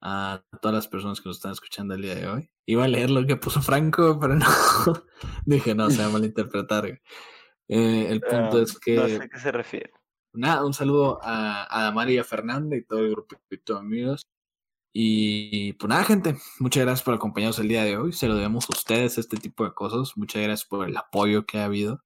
[0.00, 2.50] a todas las personas que nos están escuchando el día de hoy.
[2.66, 4.46] Iba a leer lo que puso Franco, pero no.
[5.46, 7.00] Dije, no, se va a malinterpretar.
[7.68, 8.96] Eh, el punto Ah, es que.
[8.96, 9.92] No sé a qué se refiere.
[10.32, 14.22] Nada, un saludo a, a Damari y a Fernanda y todo el grupito de amigos.
[14.92, 18.12] Y pues nada, gente, muchas gracias por acompañarnos el día de hoy.
[18.12, 20.16] Se lo debemos a ustedes, este tipo de cosas.
[20.16, 22.02] Muchas gracias por el apoyo que ha habido.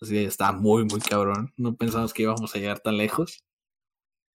[0.00, 1.52] Así que está muy, muy cabrón.
[1.56, 3.44] No pensamos que íbamos a llegar tan lejos.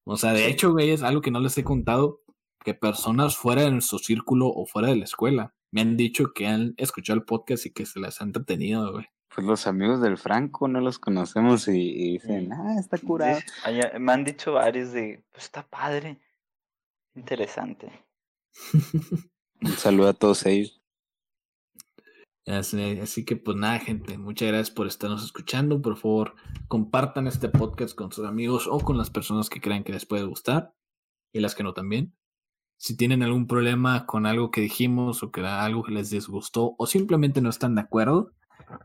[0.05, 2.21] O sea, de hecho, güey, es algo que no les he contado,
[2.63, 6.47] que personas fuera de nuestro círculo o fuera de la escuela me han dicho que
[6.47, 9.05] han escuchado el podcast y que se les ha entretenido, güey.
[9.37, 13.37] Pues los amigos del Franco no los conocemos y, y dicen, ah, está curado.
[13.63, 16.19] Allá- me han dicho varios de, pues está padre.
[17.13, 17.91] Interesante.
[19.61, 20.81] Un saludo a todos ellos.
[22.47, 25.83] Así, así que pues nada, gente, muchas gracias por estarnos escuchando.
[25.83, 26.33] Por favor,
[26.67, 30.23] compartan este podcast con sus amigos o con las personas que crean que les puede
[30.23, 30.73] gustar
[31.31, 32.17] y las que no también.
[32.79, 36.73] Si tienen algún problema con algo que dijimos o que era algo que les disgustó
[36.79, 38.33] o simplemente no están de acuerdo,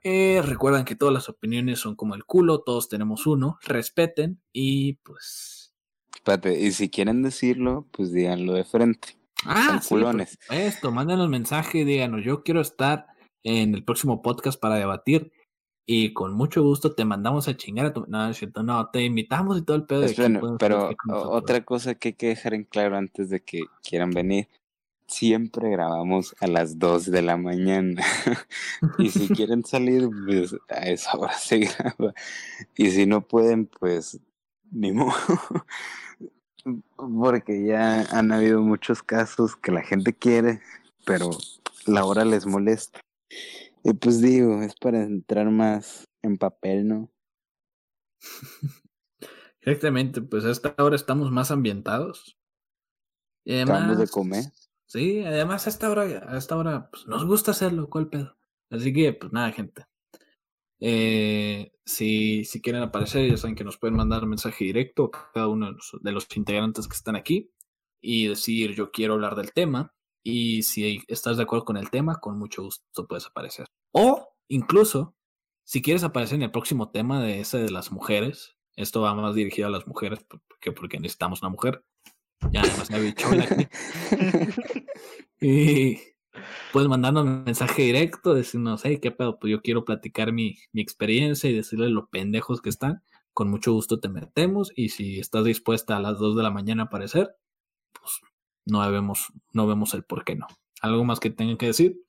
[0.02, 4.94] eh, recuerden que todas las opiniones son como el culo, todos tenemos uno, respeten y
[4.94, 5.74] pues...
[6.14, 9.16] Espérate, y si quieren decirlo, pues díganlo de frente.
[9.44, 10.38] Ah, sí, culones.
[10.40, 13.06] supuesto, mándenos mensaje y díganos, yo quiero estar
[13.42, 15.32] en el próximo podcast para debatir
[15.84, 18.06] y con mucho gusto te mandamos a chingar a tu...
[18.06, 20.02] No, es cierto, no, te invitamos y todo el pedo.
[20.02, 24.10] de puedes pero otra cosa que hay que dejar en claro antes de que quieran
[24.10, 24.48] venir.
[25.12, 28.02] Siempre grabamos a las 2 de la mañana.
[28.98, 32.14] y si quieren salir, pues a esa hora se graba.
[32.74, 34.18] Y si no pueden, pues
[34.70, 35.12] ni modo.
[36.96, 40.62] Porque ya han habido muchos casos que la gente quiere,
[41.04, 41.30] pero
[41.84, 43.00] la hora les molesta.
[43.84, 47.10] Y pues digo, es para entrar más en papel, ¿no?
[49.60, 52.38] Exactamente, pues a esta hora estamos más ambientados.
[53.44, 54.44] Y de comer.
[54.92, 58.36] Sí, además a esta hora, a esta hora, pues nos gusta hacerlo, ¿cuál pedo?
[58.70, 59.86] Así que, pues nada, gente.
[60.80, 65.48] Eh, si, si quieren aparecer, ya saben que nos pueden mandar mensaje directo a cada
[65.48, 67.52] uno de los, de los integrantes que están aquí
[68.00, 69.94] y decir yo quiero hablar del tema.
[70.24, 73.66] Y si estás de acuerdo con el tema, con mucho gusto puedes aparecer.
[73.92, 75.16] O incluso,
[75.64, 79.34] si quieres aparecer en el próximo tema de ese de las mujeres, esto va más
[79.34, 81.84] dirigido a las mujeres porque, porque necesitamos una mujer.
[82.50, 83.68] Ya demasiado bichona aquí.
[85.40, 85.98] Y
[86.72, 90.80] puedes mandarnos un mensaje directo, decirnos, hey, qué pedo, pues yo quiero platicar mi, mi
[90.80, 93.02] experiencia y decirle lo pendejos que están.
[93.32, 96.84] Con mucho gusto te metemos y si estás dispuesta a las 2 de la mañana
[96.84, 97.34] a aparecer,
[97.92, 98.20] pues
[98.64, 100.46] no vemos, no vemos el por qué no.
[100.80, 102.00] ¿Algo más que tengan que decir?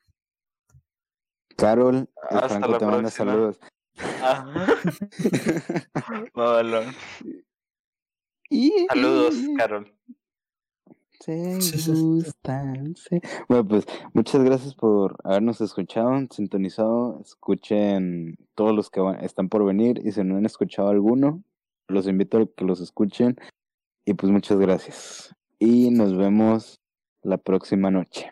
[1.55, 3.59] Carol, Hasta Franco la te manda saludos.
[4.21, 4.67] Ah.
[8.89, 9.91] Saludos, Carol.
[11.61, 12.95] Se gustan.
[12.95, 17.19] se- Bueno, pues muchas gracias por habernos escuchado, sintonizado.
[17.21, 21.43] Escuchen todos los que van- están por venir y si no han escuchado alguno,
[21.87, 23.35] los invito a que los escuchen.
[24.05, 25.33] Y pues muchas gracias.
[25.59, 26.81] Y nos vemos
[27.21, 28.29] la próxima noche.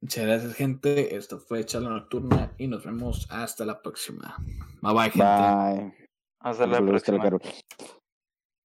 [0.00, 1.16] Muchas gracias, gente.
[1.16, 4.36] Esto fue Charla Nocturna y nos vemos hasta la próxima.
[4.80, 5.18] Bye bye, gente.
[5.18, 5.94] Bye.
[6.40, 7.18] Hasta la próxima.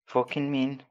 [0.05, 0.84] Fucking mean.